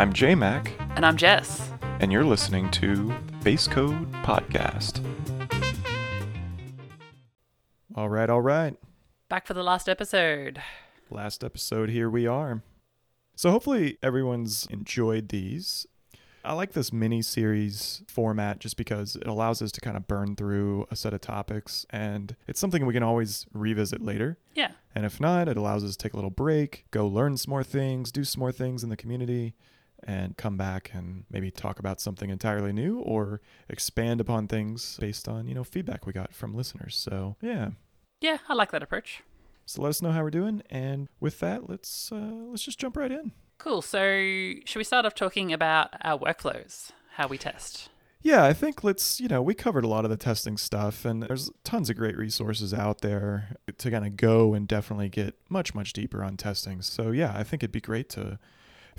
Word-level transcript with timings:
I'm 0.00 0.14
JMac, 0.14 0.70
And 0.96 1.04
I'm 1.04 1.18
Jess. 1.18 1.70
and 2.00 2.10
you're 2.10 2.24
listening 2.24 2.70
to 2.70 3.12
Base 3.44 3.68
Code 3.68 4.10
Podcast. 4.24 5.04
All 7.94 8.08
right, 8.08 8.30
all 8.30 8.40
right. 8.40 8.74
Back 9.28 9.46
for 9.46 9.52
the 9.52 9.62
last 9.62 9.90
episode. 9.90 10.62
Last 11.10 11.44
episode, 11.44 11.90
here 11.90 12.08
we 12.08 12.26
are. 12.26 12.62
So, 13.36 13.50
hopefully, 13.50 13.98
everyone's 14.02 14.66
enjoyed 14.70 15.28
these. 15.28 15.86
I 16.42 16.54
like 16.54 16.72
this 16.72 16.94
mini 16.94 17.20
series 17.20 18.02
format 18.08 18.58
just 18.58 18.78
because 18.78 19.16
it 19.16 19.26
allows 19.26 19.60
us 19.60 19.70
to 19.72 19.82
kind 19.82 19.98
of 19.98 20.08
burn 20.08 20.34
through 20.34 20.86
a 20.90 20.96
set 20.96 21.12
of 21.12 21.20
topics, 21.20 21.84
and 21.90 22.36
it's 22.48 22.58
something 22.58 22.86
we 22.86 22.94
can 22.94 23.02
always 23.02 23.44
revisit 23.52 24.00
later. 24.00 24.38
Yeah. 24.54 24.70
And 24.94 25.04
if 25.04 25.20
not, 25.20 25.46
it 25.46 25.58
allows 25.58 25.84
us 25.84 25.90
to 25.90 25.98
take 25.98 26.14
a 26.14 26.16
little 26.16 26.30
break, 26.30 26.86
go 26.90 27.06
learn 27.06 27.36
some 27.36 27.50
more 27.50 27.62
things, 27.62 28.10
do 28.10 28.24
some 28.24 28.40
more 28.40 28.50
things 28.50 28.82
in 28.82 28.88
the 28.88 28.96
community, 28.96 29.52
and 30.04 30.36
come 30.36 30.56
back 30.56 30.90
and 30.94 31.24
maybe 31.30 31.50
talk 31.50 31.78
about 31.78 32.00
something 32.00 32.30
entirely 32.30 32.72
new 32.72 32.98
or 33.00 33.40
expand 33.68 34.20
upon 34.20 34.48
things 34.48 34.96
based 35.00 35.28
on, 35.28 35.46
you 35.46 35.54
know, 35.54 35.64
feedback 35.64 36.06
we 36.06 36.12
got 36.12 36.34
from 36.34 36.54
listeners. 36.54 36.96
So, 36.96 37.36
yeah. 37.40 37.70
Yeah, 38.20 38.38
I 38.48 38.54
like 38.54 38.70
that 38.72 38.82
approach. 38.82 39.22
So 39.66 39.82
let 39.82 39.90
us 39.90 40.02
know 40.02 40.10
how 40.10 40.22
we're 40.22 40.30
doing, 40.30 40.62
and 40.68 41.08
with 41.20 41.38
that, 41.40 41.70
let's 41.70 42.10
uh, 42.10 42.16
let's 42.50 42.64
just 42.64 42.80
jump 42.80 42.96
right 42.96 43.12
in. 43.12 43.30
Cool. 43.58 43.82
So, 43.82 44.00
should 44.64 44.78
we 44.78 44.84
start 44.84 45.06
off 45.06 45.14
talking 45.14 45.52
about 45.52 45.90
our 46.02 46.18
workflows, 46.18 46.90
how 47.14 47.28
we 47.28 47.38
test? 47.38 47.88
Yeah, 48.22 48.44
I 48.44 48.52
think 48.52 48.84
let's, 48.84 49.18
you 49.20 49.28
know, 49.28 49.40
we 49.40 49.54
covered 49.54 49.84
a 49.84 49.88
lot 49.88 50.04
of 50.04 50.10
the 50.10 50.16
testing 50.16 50.56
stuff, 50.56 51.04
and 51.04 51.22
there's 51.22 51.50
tons 51.64 51.88
of 51.88 51.96
great 51.96 52.18
resources 52.18 52.74
out 52.74 53.00
there 53.00 53.56
to 53.78 53.90
kind 53.90 54.04
of 54.04 54.16
go 54.16 54.52
and 54.54 54.68
definitely 54.68 55.08
get 55.08 55.36
much, 55.48 55.74
much 55.74 55.92
deeper 55.92 56.22
on 56.22 56.36
testing. 56.36 56.82
So, 56.82 57.12
yeah, 57.12 57.32
I 57.34 57.44
think 57.44 57.62
it'd 57.62 57.72
be 57.72 57.80
great 57.80 58.10
to 58.10 58.38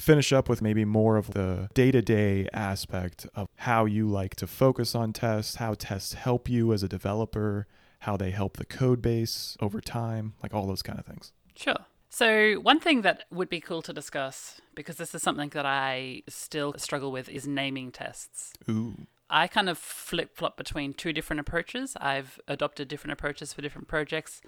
finish 0.01 0.33
up 0.33 0.49
with 0.49 0.61
maybe 0.61 0.83
more 0.83 1.17
of 1.17 1.31
the 1.31 1.69
day 1.73 1.91
to 1.91 2.01
day 2.01 2.47
aspect 2.53 3.27
of 3.35 3.47
how 3.57 3.85
you 3.85 4.07
like 4.07 4.35
to 4.35 4.47
focus 4.47 4.95
on 4.95 5.13
tests, 5.13 5.55
how 5.55 5.73
tests 5.73 6.13
help 6.13 6.49
you 6.49 6.73
as 6.73 6.83
a 6.83 6.87
developer, 6.87 7.67
how 7.99 8.17
they 8.17 8.31
help 8.31 8.57
the 8.57 8.65
code 8.65 9.01
base 9.01 9.55
over 9.61 9.79
time, 9.79 10.33
like 10.41 10.53
all 10.53 10.67
those 10.67 10.81
kind 10.81 10.99
of 10.99 11.05
things. 11.05 11.31
Sure. 11.55 11.85
So, 12.09 12.55
one 12.55 12.81
thing 12.81 13.03
that 13.03 13.23
would 13.31 13.47
be 13.47 13.61
cool 13.61 13.81
to 13.83 13.93
discuss, 13.93 14.59
because 14.75 14.97
this 14.97 15.15
is 15.15 15.21
something 15.21 15.49
that 15.49 15.65
I 15.65 16.23
still 16.27 16.73
struggle 16.77 17.09
with, 17.09 17.29
is 17.29 17.47
naming 17.47 17.89
tests. 17.91 18.51
Ooh. 18.69 19.07
I 19.29 19.47
kind 19.47 19.69
of 19.69 19.77
flip 19.77 20.35
flop 20.35 20.57
between 20.57 20.93
two 20.93 21.13
different 21.13 21.39
approaches. 21.39 21.95
I've 22.01 22.37
adopted 22.49 22.89
different 22.89 23.13
approaches 23.13 23.53
for 23.53 23.61
different 23.61 23.87
projects. 23.87 24.41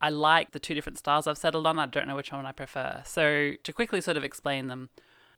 I 0.00 0.10
like 0.10 0.50
the 0.50 0.58
two 0.58 0.74
different 0.74 0.98
styles 0.98 1.26
I've 1.26 1.38
settled 1.38 1.66
on. 1.66 1.78
I 1.78 1.86
don't 1.86 2.06
know 2.06 2.16
which 2.16 2.32
one 2.32 2.46
I 2.46 2.52
prefer. 2.52 3.02
So, 3.04 3.52
to 3.62 3.72
quickly 3.72 4.00
sort 4.00 4.16
of 4.16 4.24
explain 4.24 4.68
them, 4.68 4.90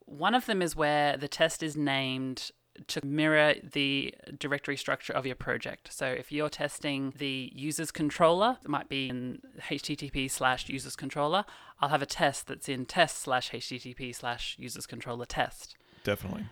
one 0.04 0.34
of 0.34 0.46
them 0.46 0.62
is 0.62 0.74
where 0.74 1.16
the 1.16 1.28
test 1.28 1.62
is 1.62 1.76
named 1.76 2.50
to 2.86 3.04
mirror 3.04 3.54
the 3.62 4.14
directory 4.38 4.76
structure 4.76 5.12
of 5.12 5.26
your 5.26 5.34
project. 5.34 5.92
So 5.92 6.06
if 6.06 6.30
you're 6.30 6.48
testing 6.48 7.12
the 7.16 7.50
users 7.54 7.90
controller, 7.90 8.58
it 8.62 8.68
might 8.68 8.88
be 8.88 9.08
in 9.08 9.40
http 9.68 10.30
slash 10.30 10.68
users 10.68 10.96
controller, 10.96 11.44
I'll 11.80 11.88
have 11.88 12.02
a 12.02 12.06
test 12.06 12.46
that's 12.46 12.68
in 12.68 12.86
test 12.86 13.18
slash 13.18 13.50
http 13.50 14.14
slash 14.14 14.56
users 14.58 14.86
controller 14.86 15.24
test. 15.24 15.76
Definitely. 16.04 16.46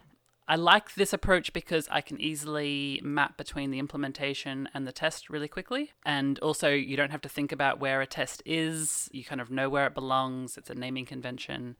I 0.46 0.56
like 0.56 0.94
this 0.94 1.14
approach 1.14 1.54
because 1.54 1.88
I 1.90 2.02
can 2.02 2.20
easily 2.20 3.00
map 3.02 3.38
between 3.38 3.70
the 3.70 3.78
implementation 3.78 4.68
and 4.74 4.86
the 4.86 4.92
test 4.92 5.30
really 5.30 5.48
quickly. 5.48 5.92
And 6.04 6.38
also, 6.40 6.68
you 6.68 6.96
don't 6.96 7.12
have 7.12 7.22
to 7.22 7.30
think 7.30 7.50
about 7.50 7.80
where 7.80 8.02
a 8.02 8.06
test 8.06 8.42
is. 8.44 9.08
You 9.12 9.24
kind 9.24 9.40
of 9.40 9.50
know 9.50 9.70
where 9.70 9.86
it 9.86 9.94
belongs. 9.94 10.58
It's 10.58 10.68
a 10.68 10.74
naming 10.74 11.06
convention. 11.06 11.76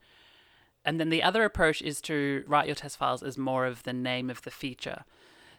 And 0.83 0.99
then 0.99 1.09
the 1.09 1.21
other 1.21 1.43
approach 1.43 1.81
is 1.81 2.01
to 2.01 2.43
write 2.47 2.65
your 2.65 2.75
test 2.75 2.97
files 2.97 3.21
as 3.21 3.37
more 3.37 3.67
of 3.67 3.83
the 3.83 3.93
name 3.93 4.31
of 4.31 4.41
the 4.41 4.51
feature. 4.51 5.03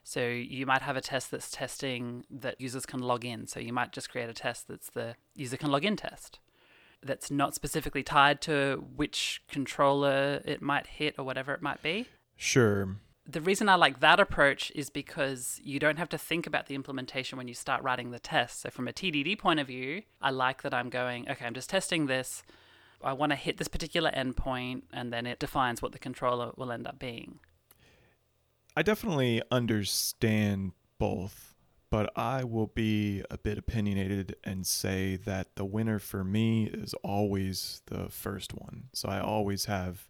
So 0.03 0.27
you 0.27 0.67
might 0.67 0.83
have 0.83 0.97
a 0.97 1.01
test 1.01 1.31
that's 1.31 1.51
testing 1.51 2.25
that 2.31 2.61
users 2.61 2.87
can 2.87 3.01
log 3.01 3.25
in. 3.25 3.47
So 3.47 3.61
you 3.61 3.73
might 3.73 3.93
just 3.93 4.11
create 4.11 4.29
a 4.29 4.35
test 4.35 4.67
that's 4.69 4.91
the 4.91 5.15
user 5.35 5.57
can 5.57 5.71
log 5.71 5.85
in 5.85 5.97
test 5.97 6.41
that's 7.03 7.31
not 7.31 7.55
specifically 7.55 8.03
tied 8.03 8.41
to 8.41 8.85
which 8.97 9.43
controller 9.49 10.41
it 10.45 10.63
might 10.63 10.87
hit 10.87 11.15
or 11.19 11.25
whatever 11.25 11.53
it 11.55 11.63
might 11.63 11.83
be. 11.83 12.07
Sure. 12.37 12.97
The 13.29 13.41
reason 13.41 13.69
I 13.69 13.75
like 13.75 14.01
that 14.01 14.21
approach 14.21 14.71
is 14.75 14.89
because 14.89 15.61
you 15.65 15.81
don't 15.81 15.99
have 15.99 16.09
to 16.11 16.19
think 16.19 16.47
about 16.47 16.67
the 16.67 16.77
implementation 16.77 17.37
when 17.37 17.49
you 17.49 17.55
start 17.55 17.83
writing 17.83 18.13
the 18.13 18.21
test. 18.21 18.61
So, 18.61 18.71
from 18.71 18.87
a 18.87 18.93
TDD 18.93 19.37
point 19.39 19.59
of 19.59 19.67
view, 19.67 20.03
I 20.23 20.31
like 20.31 20.63
that 20.63 20.73
I'm 20.73 20.91
going, 20.91 21.29
okay, 21.29 21.45
I'm 21.45 21.55
just 21.55 21.71
testing 21.71 22.07
this. 22.07 22.45
I 23.03 23.13
want 23.13 23.31
to 23.31 23.37
hit 23.37 23.59
this 23.59 23.69
particular 23.69 24.11
endpoint, 24.11 24.83
and 24.93 25.13
then 25.13 25.27
it 25.27 25.39
defines 25.39 25.83
what 25.83 25.93
the 25.93 25.99
controller 25.99 26.53
will 26.57 26.73
end 26.73 26.87
up 26.87 26.99
being. 26.99 27.41
I 28.77 28.83
definitely 28.83 29.43
understand 29.51 30.73
both, 30.99 31.55
but 31.91 32.11
I 32.17 32.45
will 32.45 32.67
be 32.67 33.23
a 33.31 33.39
bit 33.39 33.59
opinionated 33.59 34.37
and 34.45 34.67
say 34.67 35.17
that 35.17 35.57
the 35.57 35.65
winner 35.65 35.99
for 35.99 36.25
me 36.25 36.67
is 36.67 36.95
always 37.03 37.83
the 37.87 38.09
first 38.09 38.55
one. 38.55 38.85
So 38.93 39.09
I 39.09 39.21
always 39.21 39.65
have 39.65 40.09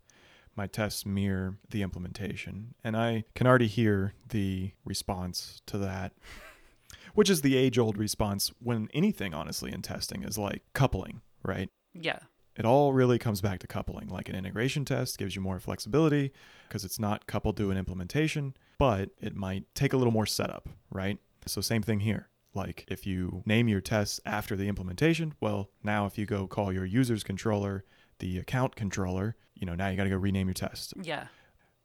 my 0.56 0.66
tests 0.66 1.04
mirror 1.04 1.56
the 1.70 1.82
implementation, 1.82 2.74
and 2.82 2.96
I 2.96 3.24
can 3.34 3.46
already 3.46 3.66
hear 3.66 4.14
the 4.28 4.72
response 4.84 5.62
to 5.66 5.78
that. 5.78 6.12
Which 7.14 7.30
is 7.30 7.40
the 7.40 7.56
age 7.56 7.78
old 7.78 7.96
response 7.96 8.52
when 8.62 8.88
anything, 8.92 9.32
honestly, 9.32 9.72
in 9.72 9.80
testing 9.80 10.22
is 10.22 10.36
like 10.36 10.62
coupling, 10.74 11.22
right? 11.42 11.70
Yeah. 11.94 12.18
It 12.56 12.66
all 12.66 12.92
really 12.92 13.18
comes 13.18 13.40
back 13.40 13.58
to 13.60 13.66
coupling. 13.66 14.08
Like 14.08 14.28
an 14.28 14.34
integration 14.34 14.84
test 14.84 15.18
gives 15.18 15.34
you 15.34 15.40
more 15.40 15.58
flexibility 15.58 16.32
because 16.68 16.84
it's 16.84 16.98
not 16.98 17.26
coupled 17.26 17.56
to 17.56 17.70
an 17.70 17.78
implementation, 17.78 18.54
but 18.78 19.10
it 19.18 19.34
might 19.34 19.64
take 19.74 19.92
a 19.92 19.96
little 19.96 20.12
more 20.12 20.26
setup, 20.26 20.68
right? 20.90 21.18
So, 21.46 21.60
same 21.60 21.82
thing 21.82 22.00
here. 22.00 22.28
Like 22.56 22.84
if 22.88 23.06
you 23.06 23.42
name 23.44 23.68
your 23.68 23.82
tests 23.82 24.18
after 24.24 24.56
the 24.56 24.66
implementation, 24.66 25.34
well, 25.40 25.70
now 25.82 26.06
if 26.06 26.16
you 26.16 26.24
go 26.26 26.46
call 26.46 26.72
your 26.72 26.86
user's 26.86 27.22
controller 27.22 27.84
the 28.18 28.38
account 28.38 28.76
controller, 28.76 29.36
you 29.54 29.66
know, 29.66 29.74
now 29.74 29.88
you 29.88 29.96
got 29.96 30.04
to 30.04 30.10
go 30.10 30.16
rename 30.16 30.48
your 30.48 30.54
test. 30.54 30.94
Yeah. 31.00 31.26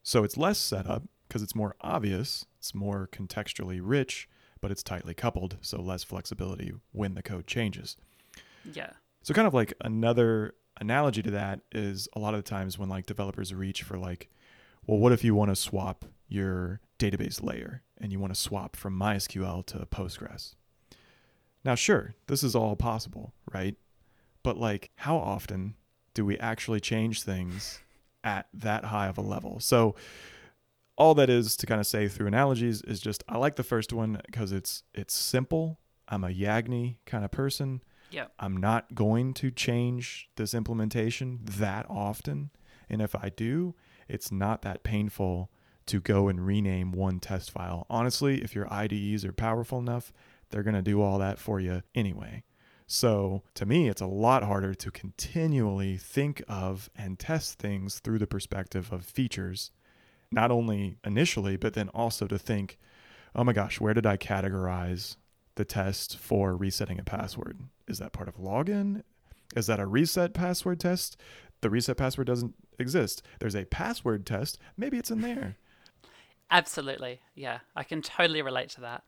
So 0.04 0.24
it's 0.24 0.38
less 0.38 0.58
setup 0.58 1.04
because 1.28 1.42
it's 1.42 1.56
more 1.56 1.76
obvious, 1.82 2.46
it's 2.58 2.74
more 2.74 3.08
contextually 3.12 3.80
rich, 3.82 4.28
but 4.60 4.72
it's 4.72 4.84
tightly 4.84 5.14
coupled, 5.14 5.58
so 5.62 5.82
less 5.82 6.04
flexibility 6.04 6.74
when 6.92 7.14
the 7.14 7.24
code 7.24 7.48
changes. 7.48 7.98
Yeah. 8.74 8.92
So 9.24 9.34
kind 9.34 9.48
of 9.48 9.54
like 9.54 9.74
another 9.82 10.56
analogy 10.80 11.22
to 11.22 11.32
that 11.32 11.62
is 11.72 12.08
a 12.14 12.20
lot 12.20 12.34
of 12.34 12.44
the 12.44 12.50
times 12.50 12.78
when 12.78 12.90
like 12.90 13.06
developers 13.06 13.54
reach 13.54 13.84
for 13.84 13.98
like, 13.98 14.30
well, 14.86 14.98
what 14.98 15.12
if 15.12 15.24
you 15.24 15.36
want 15.36 15.52
to 15.52 15.56
swap 15.56 16.06
your 16.28 16.80
database 16.98 17.44
layer 17.44 17.84
and 18.00 18.12
you 18.12 18.20
want 18.20 18.34
to 18.34 18.40
swap 18.40 18.76
from 18.76 18.98
MySQL 18.98 19.66
to 19.68 19.78
Postgres? 19.86 20.56
Now, 21.64 21.76
sure, 21.76 22.16
this 22.28 22.44
is 22.44 22.56
all 22.56 22.76
possible, 22.76 23.34
right? 23.54 23.76
But 24.44 24.58
like, 24.58 24.90
how 24.96 25.18
often 25.18 25.76
do 26.14 26.26
we 26.26 26.38
actually 26.38 26.80
change 26.80 27.24
things 27.24 27.80
at 28.24 28.48
that 28.54 28.86
high 28.86 29.08
of 29.08 29.18
a 29.18 29.22
level? 29.22 29.60
So 29.60 29.96
all 30.98 31.16
that 31.16 31.30
is 31.30 31.56
to 31.58 31.66
kind 31.66 31.80
of 31.80 31.88
say 31.88 32.08
through 32.08 32.28
analogies 32.28 32.82
is 32.82 33.00
just 33.00 33.24
I 33.28 33.38
like 33.38 33.56
the 33.56 33.64
first 33.64 33.94
one 33.94 34.22
because 34.26 34.52
it's 34.52 34.84
it's 34.94 35.14
simple. 35.14 35.80
I'm 36.08 36.24
a 36.24 36.30
Yagni 36.30 36.98
kind 37.06 37.24
of 37.24 37.32
person. 37.32 37.82
Yeah. 38.12 38.26
I'm 38.40 38.58
not 38.58 38.94
going 38.94 39.34
to 39.36 39.50
change 39.50 40.30
this 40.36 40.54
implementation 40.54 41.40
that 41.44 41.86
often. 41.90 42.52
And 42.90 43.02
if 43.02 43.16
I 43.16 43.30
do, 43.30 43.74
it's 44.10 44.32
not 44.32 44.62
that 44.64 44.84
painful 44.84 45.50
to 45.88 46.02
go 46.02 46.28
and 46.28 46.46
rename 46.46 46.92
one 46.92 47.20
test 47.20 47.52
file. 47.52 47.88
Honestly, 47.90 48.42
if 48.42 48.54
your 48.54 48.72
IDEs 48.72 49.24
are 49.24 49.32
powerful 49.32 49.80
enough, 49.80 50.12
they're 50.50 50.64
going 50.64 50.76
to 50.76 50.82
do 50.82 51.02
all 51.02 51.18
that 51.20 51.40
for 51.40 51.60
you 51.60 51.82
anyway. 51.96 52.44
So 52.92 53.42
to 53.56 53.66
me, 53.66 53.88
it's 53.88 54.02
a 54.02 54.06
lot 54.06 54.44
harder 54.44 54.74
to 54.74 54.92
continually 54.92 55.96
think 55.96 56.44
of 56.50 56.90
and 56.94 57.18
test 57.18 57.58
things 57.58 58.00
through 58.00 58.20
the 58.20 58.28
perspective 58.28 58.92
of 58.92 59.06
features, 59.06 59.72
not 60.30 60.52
only 60.52 60.98
initially, 61.06 61.56
but 61.56 61.74
then 61.74 61.88
also 61.90 62.28
to 62.28 62.38
think, 62.38 62.78
oh 63.34 63.46
my 63.46 63.54
gosh, 63.54 63.80
where 63.80 63.94
did 63.94 64.06
I 64.06 64.18
categorize 64.18 65.16
the 65.56 65.64
test 65.64 66.18
for 66.18 66.54
resetting 66.54 67.00
a 67.00 67.04
password? 67.06 67.60
Is 67.88 68.00
that 68.00 68.12
part 68.12 68.28
of 68.28 68.36
login? 68.36 69.04
Is 69.56 69.68
that 69.68 69.80
a 69.80 69.86
reset 69.86 70.34
password 70.34 70.82
test? 70.82 71.16
The 71.62 71.70
reset 71.70 71.96
password 71.96 72.28
doesn't 72.28 72.56
exist. 72.78 73.24
There's 73.40 73.56
a 73.56 73.64
password 73.64 74.26
test. 74.26 74.60
Maybe 74.76 74.98
it's 74.98 75.12
in 75.12 75.22
there. 75.22 75.56
Absolutely. 76.52 77.22
Yeah. 77.36 77.60
I 77.74 77.84
can 77.86 78.02
totally 78.02 78.42
relate 78.42 78.68
to 78.72 78.82
that. 78.82 79.04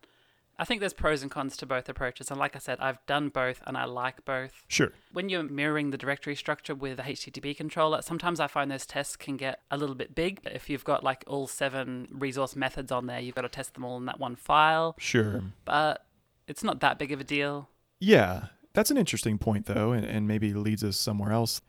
I 0.59 0.65
think 0.65 0.79
there's 0.79 0.93
pros 0.93 1.21
and 1.23 1.31
cons 1.31 1.57
to 1.57 1.65
both 1.65 1.89
approaches. 1.89 2.29
And 2.29 2.39
like 2.39 2.55
I 2.55 2.59
said, 2.59 2.79
I've 2.79 3.03
done 3.05 3.29
both 3.29 3.61
and 3.65 3.75
I 3.75 3.85
like 3.85 4.23
both. 4.23 4.63
Sure. 4.67 4.91
When 5.11 5.29
you're 5.29 5.43
mirroring 5.43 5.89
the 5.89 5.97
directory 5.97 6.35
structure 6.35 6.75
with 6.75 6.99
a 6.99 7.03
HTTP 7.03 7.57
controller, 7.57 8.01
sometimes 8.01 8.39
I 8.39 8.47
find 8.47 8.69
those 8.69 8.85
tests 8.85 9.15
can 9.15 9.37
get 9.37 9.59
a 9.71 9.77
little 9.77 9.95
bit 9.95 10.13
big. 10.13 10.39
If 10.45 10.69
you've 10.69 10.83
got 10.83 11.03
like 11.03 11.23
all 11.27 11.47
seven 11.47 12.07
resource 12.11 12.55
methods 12.55 12.91
on 12.91 13.07
there, 13.07 13.19
you've 13.19 13.35
got 13.35 13.41
to 13.41 13.49
test 13.49 13.73
them 13.73 13.83
all 13.83 13.97
in 13.97 14.05
that 14.05 14.19
one 14.19 14.35
file. 14.35 14.95
Sure. 14.99 15.43
But 15.65 16.05
it's 16.47 16.63
not 16.63 16.81
that 16.81 16.99
big 16.99 17.11
of 17.11 17.19
a 17.19 17.23
deal. 17.23 17.69
Yeah. 17.99 18.47
That's 18.73 18.91
an 18.91 18.97
interesting 18.97 19.37
point, 19.37 19.65
though, 19.65 19.91
and, 19.91 20.05
and 20.05 20.27
maybe 20.27 20.53
leads 20.53 20.83
us 20.83 20.97
somewhere 20.97 21.31
else. 21.31 21.61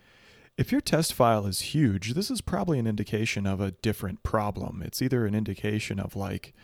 If 0.56 0.70
your 0.70 0.80
test 0.80 1.12
file 1.12 1.46
is 1.46 1.60
huge, 1.60 2.14
this 2.14 2.30
is 2.30 2.40
probably 2.40 2.78
an 2.78 2.86
indication 2.86 3.46
of 3.46 3.60
a 3.60 3.72
different 3.72 4.22
problem. 4.22 4.82
It's 4.82 5.02
either 5.02 5.26
an 5.26 5.34
indication 5.34 5.98
of 5.98 6.14
like 6.14 6.54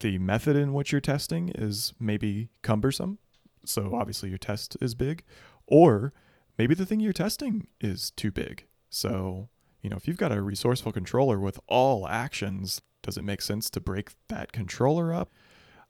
the 0.00 0.18
method 0.18 0.56
in 0.56 0.72
which 0.72 0.92
you're 0.92 1.00
testing 1.00 1.50
is 1.50 1.94
maybe 1.98 2.48
cumbersome. 2.62 3.18
So 3.64 3.94
obviously 3.94 4.28
your 4.28 4.38
test 4.38 4.76
is 4.80 4.94
big, 4.94 5.24
or 5.66 6.12
maybe 6.58 6.74
the 6.74 6.86
thing 6.86 7.00
you're 7.00 7.12
testing 7.12 7.66
is 7.80 8.10
too 8.10 8.30
big. 8.30 8.66
So, 8.90 9.48
you 9.82 9.90
know, 9.90 9.96
if 9.96 10.06
you've 10.06 10.18
got 10.18 10.32
a 10.32 10.42
resourceful 10.42 10.92
controller 10.92 11.38
with 11.38 11.58
all 11.66 12.06
actions, 12.06 12.82
does 13.02 13.16
it 13.16 13.24
make 13.24 13.42
sense 13.42 13.70
to 13.70 13.80
break 13.80 14.12
that 14.28 14.52
controller 14.52 15.12
up? 15.12 15.30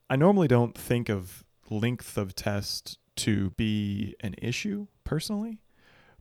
I 0.09 0.17
normally 0.17 0.49
don't 0.49 0.77
think 0.77 1.09
of 1.09 1.45
length 1.71 2.17
of 2.17 2.35
test 2.35 2.99
to 3.17 3.51
be 3.51 4.15
an 4.21 4.35
issue 4.39 4.87
personally, 5.05 5.61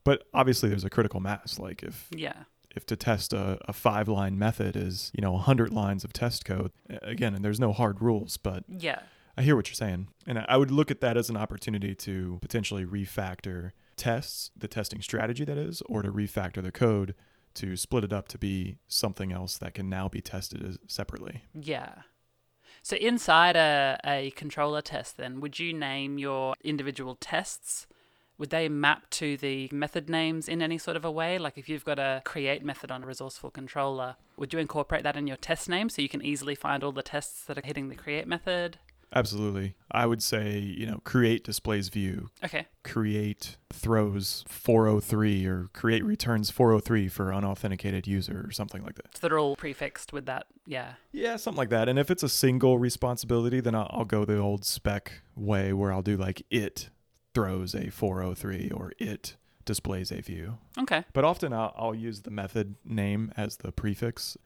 but 0.04 0.24
obviously 0.34 0.70
there's 0.70 0.84
a 0.84 0.90
critical 0.90 1.20
mass. 1.20 1.60
Like 1.60 1.84
if 1.84 2.08
Yeah. 2.16 2.44
If 2.76 2.86
to 2.88 2.96
test 2.96 3.34
a, 3.34 3.58
a 3.68 3.74
five 3.74 4.08
line 4.08 4.38
method 4.38 4.76
is 4.76 5.12
you 5.16 5.22
know 5.22 5.32
100 5.34 5.72
lines 5.72 6.04
of 6.04 6.12
test 6.14 6.46
code 6.46 6.72
again 7.02 7.34
and 7.36 7.44
there's 7.46 7.60
no 7.60 7.72
hard 7.74 8.02
rules 8.02 8.38
but 8.38 8.64
Yeah. 8.68 9.00
i 9.38 9.42
hear 9.44 9.56
what 9.56 9.68
you're 9.68 9.76
saying 9.76 10.08
and 10.28 10.40
I- 10.40 10.58
would 10.58 10.72
look 10.72 10.90
at 10.92 11.02
that 11.02 11.18
as 11.18 11.30
an 11.30 11.38
opportunity 11.38 11.94
to 11.96 12.40
potentially 12.42 12.86
refactor 12.86 13.72
tests 13.96 14.52
the 14.58 14.68
testing 14.68 15.02
strategy 15.02 15.46
that 15.46 15.58
is 15.58 15.82
or 15.88 16.02
to 16.02 16.12
refactor 16.12 16.62
the 16.64 16.72
code 16.72 17.14
to 17.56 17.76
split 17.78 18.04
it 18.04 18.12
up 18.12 18.28
to 18.30 18.38
be 18.40 18.78
something 18.88 19.32
else 19.32 19.58
that 19.60 19.76
can 19.76 19.88
now 19.90 20.10
be 20.10 20.22
tested 20.22 20.66
as 20.66 20.78
separately 20.88 21.44
Yeah. 21.54 21.94
So 22.86 22.98
inside 22.98 23.56
a, 23.56 23.98
a 24.04 24.32
controller 24.32 24.82
test, 24.82 25.16
then, 25.16 25.40
would 25.40 25.58
you 25.58 25.72
name 25.74 26.18
your 26.18 26.56
individual 26.66 27.16
tests? 27.16 27.88
Would 28.38 28.50
they 28.50 28.68
map 28.70 29.10
to 29.12 29.38
the 29.38 29.70
method 29.72 30.10
names 30.10 30.50
in 30.50 30.62
any 30.62 30.78
sort 30.78 30.98
of 30.98 31.06
a 31.06 31.12
way? 31.12 31.38
Like 31.38 31.58
if 31.58 31.70
you've 31.70 31.86
got 31.86 32.00
a 32.00 32.22
create 32.26 32.64
method 32.66 32.92
on 32.92 33.04
a 33.04 33.08
resourceful 33.08 33.52
controller, 33.52 34.16
would 34.38 34.52
you 34.54 34.60
incorporate 34.60 35.04
that 35.04 35.16
in 35.16 35.28
your 35.28 35.38
test 35.38 35.70
name 35.70 35.90
so 35.90 36.02
you 36.02 36.10
can 36.10 36.24
easily 36.26 36.56
find 36.56 36.84
all 36.84 36.92
the 36.92 37.04
tests 37.04 37.44
that 37.46 37.58
are 37.58 37.66
hitting 37.66 37.90
the 37.90 37.96
create 37.96 38.28
method? 38.28 38.80
absolutely 39.16 39.76
i 39.92 40.08
would 40.08 40.24
say 40.24 40.58
you 40.58 40.88
know 40.88 41.00
create 41.04 41.44
displays 41.44 41.88
view 41.90 42.32
Okay. 42.44 42.66
create 42.84 43.58
throws 43.72 44.44
403 44.48 45.46
or 45.46 45.70
create 45.72 46.04
returns 46.04 46.50
403 46.50 47.08
for 47.10 47.32
unauthenticated 47.32 48.08
user 48.08 48.44
or 48.48 48.50
something 48.52 48.84
like 48.84 48.96
that 48.96 49.16
So 49.16 49.28
they're 49.28 49.38
all 49.38 49.56
prefixed 49.56 50.14
with 50.14 50.26
that. 50.26 50.48
Yeah. 50.66 50.94
Yeah, 51.12 51.36
something 51.36 51.58
like 51.60 51.70
that. 51.70 51.88
And 51.90 52.00
if 52.00 52.10
it's 52.10 52.24
a 52.24 52.30
single 52.30 52.80
responsibility, 52.80 53.60
then 53.60 53.76
I'll, 53.76 53.88
I'll 53.92 54.06
go 54.06 54.26
the 54.26 54.38
old 54.40 54.66
spec 54.66 55.12
way 55.36 55.74
where 55.74 55.92
I'll 55.94 56.02
do 56.02 56.18
like 56.18 56.44
it 56.50 56.90
throws 57.34 57.74
a 57.74 57.90
403 57.90 58.72
or 58.72 58.94
it 59.00 59.36
displays 59.66 60.12
a 60.12 60.22
view. 60.22 60.58
Okay. 60.78 61.04
But 61.14 61.24
often 61.24 61.54
I'll, 61.54 61.74
I'll 61.78 61.96
use 61.96 62.22
the 62.22 62.32
method 62.32 62.76
name 62.86 63.32
as 63.38 63.58
the 63.58 63.72
prefix. 63.72 64.38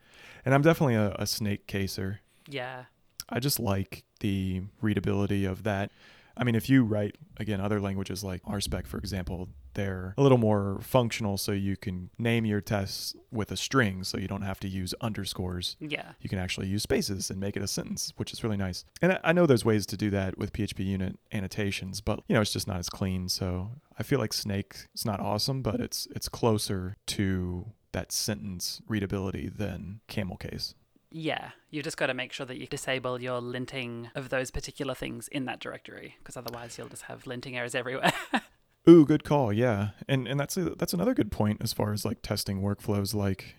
And 0.45 0.53
I'm 0.53 0.61
definitely 0.61 0.95
a, 0.95 1.15
a 1.17 1.25
snake 1.25 1.67
caser. 1.67 2.19
Yeah. 2.47 2.85
I 3.29 3.39
just 3.39 3.59
like 3.59 4.03
the 4.19 4.61
readability 4.81 5.45
of 5.45 5.63
that. 5.63 5.91
I 6.35 6.43
mean, 6.43 6.55
if 6.55 6.69
you 6.69 6.83
write, 6.83 7.15
again, 7.37 7.59
other 7.59 7.81
languages 7.81 8.23
like 8.23 8.43
RSpec, 8.43 8.85
for 8.85 8.97
example, 8.97 9.49
they're 9.77 10.13
a 10.17 10.21
little 10.21 10.37
more 10.37 10.79
functional 10.81 11.37
so 11.37 11.53
you 11.53 11.77
can 11.77 12.09
name 12.17 12.45
your 12.45 12.59
tests 12.59 13.15
with 13.31 13.49
a 13.51 13.55
string 13.57 14.03
so 14.03 14.17
you 14.17 14.27
don't 14.27 14.41
have 14.41 14.59
to 14.59 14.67
use 14.67 14.93
underscores 14.99 15.77
Yeah. 15.79 16.11
you 16.19 16.29
can 16.29 16.39
actually 16.39 16.67
use 16.67 16.83
spaces 16.83 17.29
and 17.31 17.39
make 17.39 17.55
it 17.55 17.63
a 17.63 17.67
sentence, 17.67 18.11
which 18.17 18.33
is 18.33 18.43
really 18.43 18.57
nice. 18.57 18.83
And 19.01 19.17
I- 19.23 19.31
know 19.31 19.45
there's 19.45 19.63
ways 19.63 19.85
to 19.85 19.95
do 19.95 20.09
that 20.09 20.37
with 20.37 20.51
PHPUnit 20.51 21.15
annotations, 21.31 22.01
but 22.01 22.19
you 22.27 22.33
know 22.35 22.41
it's 22.41 22.51
just 22.53 22.67
not 22.67 22.77
as 22.77 22.89
clean. 22.89 23.29
So 23.29 23.71
I 23.99 24.03
feel 24.03 24.19
like 24.19 24.33
Snake 24.33 24.87
is 24.95 25.05
not 25.05 25.19
awesome, 25.19 25.61
but 25.61 25.79
it's 25.79 26.07
it's 26.15 26.27
closer 26.27 26.97
to 27.07 27.67
that 27.91 28.11
sentence 28.11 28.81
readability 28.87 29.47
than 29.47 30.01
Camel 30.07 30.37
Case. 30.37 30.73
Yeah, 31.09 31.51
you've 31.69 31.85
just 31.85 31.95
got 31.97 32.07
to 32.07 32.13
make 32.13 32.33
sure 32.33 32.45
that 32.45 32.57
you 32.57 32.67
disable 32.67 33.21
your 33.21 33.39
linting 33.39 34.09
of 34.13 34.27
those 34.29 34.51
particular 34.51 34.93
things 34.93 35.29
in 35.29 35.45
that 35.45 35.59
directory, 35.61 36.15
because 36.19 36.35
otherwise 36.35 36.77
you'll 36.77 36.89
just 36.89 37.03
have 37.03 37.23
linting 37.23 37.55
errors 37.55 37.75
everywhere. 37.75 38.11
Ooh, 38.89 39.05
good 39.05 39.23
call. 39.23 39.51
Yeah, 39.51 39.89
and 40.07 40.27
and 40.27 40.39
that's 40.39 40.55
a, 40.57 40.71
that's 40.71 40.93
another 40.93 41.13
good 41.13 41.31
point 41.31 41.61
as 41.61 41.73
far 41.73 41.91
as 41.93 42.05
like 42.05 42.21
testing 42.21 42.61
workflows. 42.61 43.13
Like, 43.13 43.55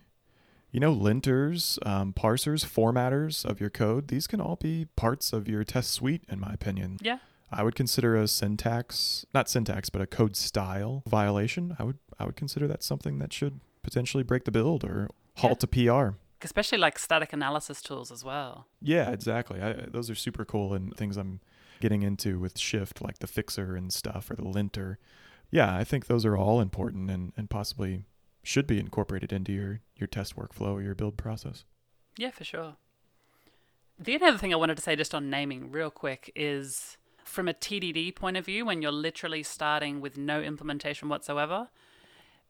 you 0.70 0.80
know, 0.80 0.94
linters, 0.94 1.78
um, 1.86 2.12
parsers, 2.12 2.64
formatters 2.64 3.44
of 3.44 3.60
your 3.60 3.70
code. 3.70 4.08
These 4.08 4.26
can 4.26 4.40
all 4.40 4.56
be 4.56 4.86
parts 4.96 5.32
of 5.32 5.48
your 5.48 5.64
test 5.64 5.90
suite, 5.92 6.24
in 6.28 6.40
my 6.40 6.52
opinion. 6.52 6.98
yeah, 7.02 7.18
I 7.52 7.62
would 7.62 7.74
consider 7.74 8.16
a 8.16 8.26
syntax, 8.28 9.26
not 9.34 9.48
syntax, 9.50 9.90
but 9.90 10.00
a 10.00 10.06
code 10.06 10.36
style 10.36 11.02
violation. 11.06 11.76
I 11.78 11.84
would 11.84 11.98
I 12.18 12.24
would 12.24 12.36
consider 12.36 12.66
that 12.68 12.82
something 12.82 13.18
that 13.18 13.32
should 13.32 13.60
potentially 13.82 14.22
break 14.22 14.44
the 14.44 14.50
build 14.50 14.84
or 14.84 15.08
halt 15.36 15.62
a 15.62 15.66
PR. 15.66 16.16
especially 16.42 16.78
like 16.78 16.98
static 16.98 17.32
analysis 17.32 17.80
tools 17.82 18.10
as 18.10 18.24
well. 18.24 18.66
Yeah, 18.80 19.10
exactly. 19.10 19.60
I, 19.62 19.72
those 19.88 20.08
are 20.10 20.14
super 20.14 20.44
cool 20.44 20.74
and 20.74 20.94
things 20.96 21.16
I'm 21.16 21.40
getting 21.80 22.02
into 22.02 22.38
with 22.38 22.58
Shift, 22.58 23.02
like 23.02 23.18
the 23.18 23.26
fixer 23.26 23.76
and 23.76 23.92
stuff 23.92 24.30
or 24.30 24.36
the 24.36 24.46
linter. 24.46 24.98
Yeah, 25.50 25.74
I 25.74 25.84
think 25.84 26.06
those 26.06 26.24
are 26.24 26.36
all 26.36 26.60
important 26.60 27.10
and, 27.10 27.32
and 27.36 27.48
possibly 27.48 28.04
should 28.42 28.66
be 28.66 28.78
incorporated 28.78 29.32
into 29.32 29.52
your, 29.52 29.80
your 29.96 30.06
test 30.06 30.36
workflow 30.36 30.74
or 30.74 30.82
your 30.82 30.94
build 30.94 31.16
process. 31.16 31.64
Yeah, 32.16 32.30
for 32.30 32.44
sure. 32.44 32.76
The 33.98 34.16
other 34.16 34.38
thing 34.38 34.52
I 34.52 34.56
wanted 34.56 34.76
to 34.76 34.82
say 34.82 34.94
just 34.96 35.14
on 35.14 35.28
naming, 35.28 35.70
real 35.70 35.90
quick, 35.90 36.30
is 36.36 36.96
from 37.24 37.48
a 37.48 37.54
TDD 37.54 38.14
point 38.14 38.36
of 38.36 38.46
view, 38.46 38.64
when 38.64 38.80
you're 38.80 38.92
literally 38.92 39.42
starting 39.42 40.00
with 40.00 40.16
no 40.16 40.40
implementation 40.40 41.08
whatsoever, 41.08 41.68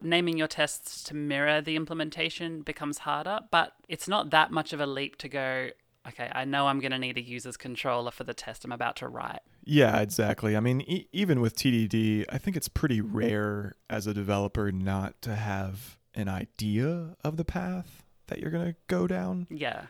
naming 0.00 0.38
your 0.38 0.46
tests 0.46 1.02
to 1.04 1.14
mirror 1.14 1.60
the 1.60 1.76
implementation 1.76 2.62
becomes 2.62 2.98
harder, 2.98 3.40
but 3.50 3.74
it's 3.88 4.06
not 4.06 4.30
that 4.30 4.50
much 4.50 4.72
of 4.72 4.80
a 4.80 4.86
leap 4.86 5.16
to 5.16 5.28
go, 5.28 5.70
okay, 6.08 6.30
I 6.32 6.44
know 6.44 6.66
I'm 6.66 6.80
going 6.80 6.92
to 6.92 6.98
need 6.98 7.16
a 7.16 7.22
user's 7.22 7.56
controller 7.56 8.10
for 8.10 8.24
the 8.24 8.34
test 8.34 8.64
I'm 8.64 8.72
about 8.72 8.96
to 8.96 9.08
write. 9.08 9.40
Yeah, 9.64 10.00
exactly. 10.00 10.56
I 10.56 10.60
mean, 10.60 10.80
e- 10.82 11.08
even 11.12 11.40
with 11.40 11.54
TDD, 11.56 12.24
I 12.30 12.38
think 12.38 12.56
it's 12.56 12.68
pretty 12.68 13.00
rare 13.00 13.74
as 13.90 14.06
a 14.06 14.14
developer 14.14 14.72
not 14.72 15.20
to 15.22 15.36
have 15.36 15.98
an 16.14 16.28
idea 16.28 17.16
of 17.22 17.36
the 17.36 17.44
path 17.44 18.04
that 18.28 18.38
you're 18.38 18.50
going 18.50 18.72
to 18.72 18.76
go 18.86 19.06
down. 19.06 19.46
Yeah. 19.50 19.82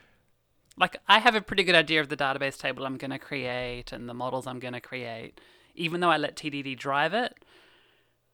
Like, 0.77 0.97
I 1.09 1.19
have 1.19 1.35
a 1.35 1.41
pretty 1.41 1.65
good 1.65 1.75
idea 1.75 2.01
of 2.01 2.09
the 2.09 2.17
database 2.17 2.59
table 2.59 2.87
I'm 2.87 2.97
going 2.97 3.11
to 3.11 3.19
create 3.19 3.93
and 3.93 4.09
the 4.09 4.15
models 4.15 4.47
I'm 4.47 4.61
going 4.61 4.75
to 4.75 4.81
create, 4.81 5.41
even 5.75 6.01
though 6.01 6.11
I 6.11 6.17
let 6.17 6.37
TDD 6.37 6.77
drive 6.79 7.15
it. 7.15 7.35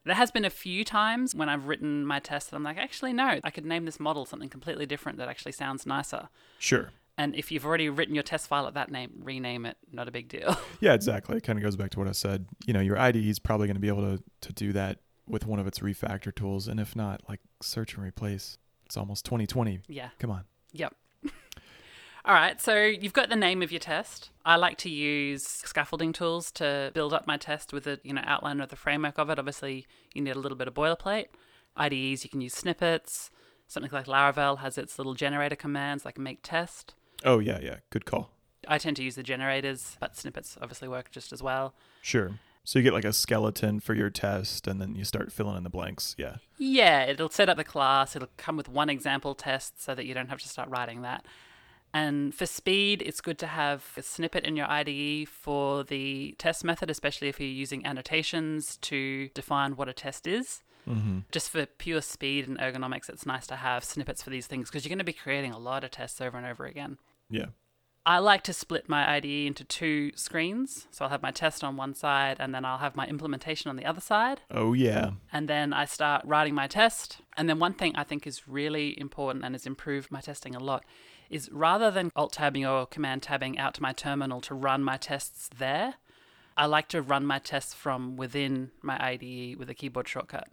There 0.06 0.14
has 0.14 0.30
been 0.30 0.44
a 0.44 0.50
few 0.50 0.84
times 0.84 1.34
when 1.34 1.48
I've 1.48 1.66
written 1.66 2.04
my 2.04 2.20
test 2.20 2.50
that 2.50 2.56
I'm 2.56 2.62
like, 2.62 2.76
actually, 2.76 3.14
no, 3.14 3.38
I 3.42 3.50
could 3.50 3.64
name 3.64 3.86
this 3.86 3.98
model 3.98 4.26
something 4.26 4.50
completely 4.50 4.84
different 4.84 5.16
that 5.16 5.28
actually 5.28 5.52
sounds 5.52 5.86
nicer. 5.86 6.28
Sure. 6.58 6.90
And 7.16 7.36
if 7.36 7.52
you've 7.52 7.64
already 7.64 7.88
written 7.88 8.14
your 8.14 8.24
test 8.24 8.48
file 8.48 8.66
at 8.66 8.74
that 8.74 8.90
name, 8.90 9.12
rename 9.22 9.66
it. 9.66 9.76
Not 9.92 10.08
a 10.08 10.10
big 10.10 10.28
deal. 10.28 10.56
Yeah, 10.80 10.92
exactly. 10.94 11.36
It 11.38 11.42
kind 11.44 11.58
of 11.58 11.62
goes 11.62 11.76
back 11.76 11.90
to 11.92 11.98
what 11.98 12.08
I 12.08 12.12
said. 12.12 12.46
You 12.66 12.74
know, 12.74 12.80
your 12.80 12.98
IDE 12.98 13.16
is 13.16 13.38
probably 13.38 13.66
going 13.66 13.76
to 13.76 13.80
be 13.80 13.88
able 13.88 14.02
to, 14.18 14.22
to 14.42 14.52
do 14.52 14.72
that 14.74 14.98
with 15.26 15.46
one 15.46 15.58
of 15.58 15.66
its 15.66 15.78
refactor 15.78 16.34
tools. 16.34 16.68
And 16.68 16.78
if 16.78 16.94
not, 16.94 17.22
like 17.28 17.40
search 17.62 17.94
and 17.94 18.04
replace. 18.04 18.58
It's 18.84 18.96
almost 18.96 19.24
2020. 19.24 19.80
yeah. 19.88 20.10
Come 20.18 20.30
on. 20.30 20.44
Yep. 20.72 20.94
All 22.26 22.34
right, 22.34 22.60
so 22.60 22.82
you've 22.82 23.12
got 23.12 23.28
the 23.28 23.36
name 23.36 23.62
of 23.62 23.70
your 23.70 23.78
test. 23.78 24.30
I 24.44 24.56
like 24.56 24.76
to 24.78 24.90
use 24.90 25.42
scaffolding 25.44 26.12
tools 26.12 26.50
to 26.52 26.90
build 26.94 27.12
up 27.12 27.26
my 27.26 27.36
test 27.36 27.72
with 27.72 27.86
a 27.86 28.00
you 28.02 28.12
know 28.14 28.22
outline 28.24 28.60
of 28.60 28.70
the 28.70 28.76
framework 28.76 29.18
of 29.18 29.28
it. 29.30 29.38
Obviously, 29.38 29.86
you 30.14 30.22
need 30.22 30.34
a 30.34 30.38
little 30.38 30.56
bit 30.56 30.66
of 30.68 30.74
boilerplate. 30.74 31.26
IDEs 31.76 32.24
you 32.24 32.30
can 32.30 32.40
use 32.40 32.54
snippets. 32.54 33.30
Something 33.66 33.92
like 33.92 34.06
Laravel 34.06 34.58
has 34.58 34.76
its 34.78 34.98
little 34.98 35.14
generator 35.14 35.56
commands 35.56 36.04
like 36.04 36.18
make 36.18 36.40
test. 36.42 36.94
Oh, 37.24 37.38
yeah, 37.38 37.58
yeah. 37.62 37.76
Good 37.90 38.04
call. 38.04 38.30
I 38.68 38.78
tend 38.78 38.96
to 38.96 39.02
use 39.02 39.14
the 39.14 39.22
generators, 39.22 39.96
but 40.00 40.16
snippets 40.16 40.56
obviously 40.60 40.88
work 40.88 41.10
just 41.10 41.32
as 41.32 41.42
well. 41.42 41.74
Sure. 42.02 42.38
So 42.64 42.78
you 42.78 42.82
get 42.82 42.94
like 42.94 43.04
a 43.04 43.12
skeleton 43.12 43.80
for 43.80 43.94
your 43.94 44.08
test 44.08 44.66
and 44.66 44.80
then 44.80 44.94
you 44.94 45.04
start 45.04 45.30
filling 45.30 45.56
in 45.56 45.64
the 45.64 45.70
blanks. 45.70 46.14
Yeah. 46.16 46.36
Yeah, 46.56 47.04
it'll 47.04 47.28
set 47.28 47.50
up 47.50 47.58
the 47.58 47.64
class. 47.64 48.16
It'll 48.16 48.30
come 48.38 48.56
with 48.56 48.68
one 48.68 48.88
example 48.88 49.34
test 49.34 49.82
so 49.82 49.94
that 49.94 50.06
you 50.06 50.14
don't 50.14 50.30
have 50.30 50.40
to 50.40 50.48
start 50.48 50.70
writing 50.70 51.02
that. 51.02 51.26
And 51.92 52.34
for 52.34 52.46
speed, 52.46 53.02
it's 53.02 53.20
good 53.20 53.38
to 53.38 53.46
have 53.46 53.84
a 53.96 54.02
snippet 54.02 54.44
in 54.44 54.56
your 54.56 54.66
IDE 54.68 55.28
for 55.28 55.84
the 55.84 56.34
test 56.38 56.64
method, 56.64 56.90
especially 56.90 57.28
if 57.28 57.38
you're 57.38 57.48
using 57.48 57.86
annotations 57.86 58.78
to 58.78 59.28
define 59.28 59.76
what 59.76 59.88
a 59.88 59.92
test 59.92 60.26
is. 60.26 60.62
Mm-hmm. 60.88 61.20
Just 61.30 61.50
for 61.50 61.66
pure 61.66 62.02
speed 62.02 62.48
and 62.48 62.58
ergonomics, 62.58 63.08
it's 63.08 63.26
nice 63.26 63.46
to 63.46 63.56
have 63.56 63.84
snippets 63.84 64.22
for 64.22 64.30
these 64.30 64.46
things 64.46 64.68
because 64.68 64.84
you're 64.84 64.90
going 64.90 64.98
to 64.98 65.04
be 65.04 65.12
creating 65.12 65.52
a 65.52 65.58
lot 65.58 65.84
of 65.84 65.92
tests 65.92 66.20
over 66.20 66.36
and 66.36 66.46
over 66.46 66.66
again. 66.66 66.98
Yeah. 67.30 67.46
I 68.06 68.18
like 68.18 68.42
to 68.42 68.52
split 68.52 68.86
my 68.86 69.14
IDE 69.16 69.24
into 69.46 69.64
two 69.64 70.12
screens. 70.14 70.86
So 70.90 71.04
I'll 71.04 71.10
have 71.10 71.22
my 71.22 71.30
test 71.30 71.64
on 71.64 71.78
one 71.78 71.94
side 71.94 72.36
and 72.38 72.54
then 72.54 72.62
I'll 72.64 72.76
have 72.78 72.96
my 72.96 73.06
implementation 73.06 73.70
on 73.70 73.76
the 73.76 73.86
other 73.86 74.02
side 74.02 74.42
Oh, 74.50 74.74
yeah. 74.74 75.12
and 75.32 75.48
then 75.48 75.72
I 75.72 75.86
start 75.86 76.22
writing 76.26 76.54
my 76.54 76.66
test. 76.66 77.18
And 77.36 77.48
then 77.48 77.58
one 77.58 77.72
thing 77.72 77.96
I 77.96 78.04
think 78.04 78.26
is 78.26 78.46
really 78.46 78.98
important 79.00 79.42
and 79.42 79.54
has 79.54 79.64
improved 79.66 80.10
my 80.10 80.20
testing 80.20 80.54
a 80.54 80.60
lot 80.60 80.84
is 81.30 81.50
rather 81.50 81.90
than 81.90 82.10
alt 82.14 82.34
tabbing 82.34 82.66
or 82.66 82.84
command 82.86 83.22
tabbing 83.22 83.58
out 83.58 83.72
to 83.74 83.82
my 83.82 83.92
terminal 83.94 84.42
to 84.42 84.54
run 84.54 84.84
my 84.84 84.98
tests 84.98 85.48
there, 85.56 85.94
I 86.58 86.66
like 86.66 86.88
to 86.88 87.00
run 87.00 87.24
my 87.24 87.38
tests 87.38 87.72
from 87.72 88.16
within 88.16 88.70
my 88.82 89.02
IDE 89.02 89.56
with 89.58 89.70
a 89.70 89.74
keyboard 89.74 90.06
shortcut. 90.06 90.48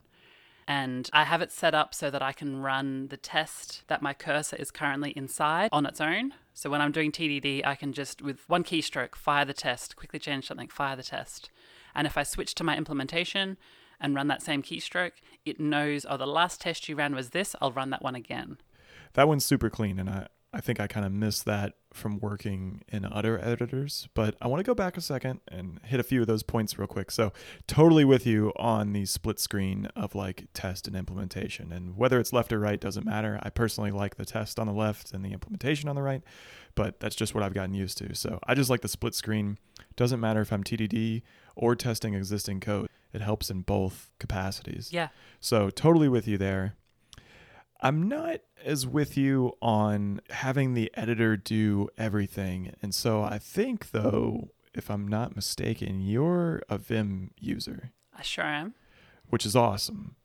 And 0.68 1.10
I 1.12 1.26
have 1.26 1.42
it 1.42 1.52
set 1.52 1.74
up 1.74 1.94
so 1.94 2.10
that 2.10 2.22
I 2.22 2.32
can 2.32 2.62
run 2.62 3.08
the 3.08 3.18
test 3.18 3.84
that 3.88 4.02
my 4.02 4.14
cursor 4.14 4.56
is 4.56 4.72
currently 4.72 5.12
inside 5.12 5.70
on 5.72 5.86
its 5.86 6.00
own. 6.00 6.34
So 6.54 6.70
when 6.70 6.82
I'm 6.82 6.92
doing 6.92 7.12
TDD, 7.12 7.66
I 7.66 7.76
can 7.76 7.94
just, 7.94 8.22
with 8.22 8.48
one 8.48 8.64
keystroke, 8.64 9.16
fire 9.16 9.46
the 9.46 9.54
test, 9.54 9.96
quickly 9.96 10.20
change 10.20 10.48
something, 10.48 10.68
fire 10.68 10.96
the 10.96 11.04
test. 11.04 11.50
And 11.96 12.06
if 12.08 12.18
I 12.18 12.24
switch 12.24 12.56
to 12.56 12.64
my 12.64 12.78
implementation 12.78 13.58
and 14.00 14.16
run 14.16 14.28
that 14.28 14.42
same 14.42 14.62
keystroke, 14.62 15.14
it 15.46 15.60
knows, 15.60 16.06
oh, 16.08 16.18
the 16.18 16.28
last 16.28 16.62
test 16.62 16.88
you 16.88 16.96
ran 16.96 17.16
was 17.16 17.32
this, 17.32 17.56
I'll 17.62 17.72
run 17.72 17.90
that 17.90 18.04
one 18.04 18.16
again. 18.16 18.58
That 19.14 19.28
one's 19.28 19.46
super 19.46 19.70
clean, 19.70 20.00
and 20.00 20.10
I, 20.10 20.28
I 20.54 20.60
think 20.60 20.82
I 20.82 20.88
kind 20.88 21.06
of 21.06 21.14
missed 21.14 21.46
that 21.46 21.76
from 21.94 22.20
working 22.20 22.82
in 22.90 23.06
other 23.06 23.40
editors, 23.40 24.10
but 24.14 24.36
I 24.42 24.48
want 24.48 24.60
to 24.60 24.66
go 24.66 24.76
back 24.76 24.98
a 24.98 25.02
second 25.02 25.40
and 25.48 25.80
hit 25.86 26.00
a 26.00 26.04
few 26.04 26.22
of 26.22 26.28
those 26.28 26.44
points 26.44 26.78
real 26.78 26.88
quick. 26.88 27.10
So, 27.10 27.32
totally 27.68 28.04
with 28.04 28.26
you 28.26 28.52
on 28.58 28.92
the 28.92 29.06
split 29.06 29.40
screen 29.40 29.88
of 29.96 30.14
like 30.14 30.48
test 30.54 30.88
and 30.88 30.96
implementation. 30.96 31.72
And 31.72 31.96
whether 31.96 32.20
it's 32.20 32.34
left 32.34 32.52
or 32.52 32.60
right 32.60 32.80
doesn't 32.80 33.06
matter. 33.06 33.40
I 33.44 33.50
personally 33.50 33.92
like 33.92 34.16
the 34.16 34.26
test 34.26 34.60
on 34.60 34.68
the 34.68 34.74
left 34.74 35.14
and 35.14 35.24
the 35.24 35.32
implementation 35.32 35.88
on 35.88 35.96
the 35.96 36.02
right, 36.02 36.22
but 36.76 37.00
that's 37.00 37.16
just 37.16 37.34
what 37.34 37.44
I've 37.44 37.54
gotten 37.54 37.74
used 37.74 37.98
to. 38.00 38.14
So, 38.14 38.40
I 38.46 38.54
just 38.54 38.70
like 38.70 38.82
the 38.82 38.90
split 38.90 39.16
screen. 39.16 39.58
Doesn't 39.96 40.20
matter 40.20 40.42
if 40.42 40.52
I'm 40.52 40.66
TDD 40.66 41.22
or 41.56 41.76
testing 41.76 42.14
existing 42.14 42.60
code, 42.60 42.90
it 43.14 43.22
helps 43.22 43.50
in 43.50 43.62
both 43.62 44.10
capacities. 44.20 44.92
Yeah. 44.92 45.10
So, 45.40 45.70
totally 45.70 46.10
with 46.10 46.28
you 46.28 46.38
there. 46.38 46.76
I'm 47.82 48.08
not 48.08 48.42
as 48.64 48.86
with 48.86 49.18
you 49.18 49.54
on 49.62 50.22
having 50.30 50.74
the 50.74 50.92
editor 50.94 51.36
do 51.36 51.90
everything. 51.98 52.74
And 52.82 52.94
so 52.94 53.24
I 53.24 53.40
think, 53.40 53.92
though, 53.92 54.50
if 54.74 54.90
I'm 54.92 55.08
not 55.08 55.36
mistaken, 55.36 56.00
you're 56.02 56.62
a 56.70 56.78
Vim 56.78 57.32
user, 57.40 57.92
I 58.18 58.22
sure 58.22 58.46
am. 58.46 58.76
which 59.30 59.46
is 59.46 59.56
awesome. 59.56 60.16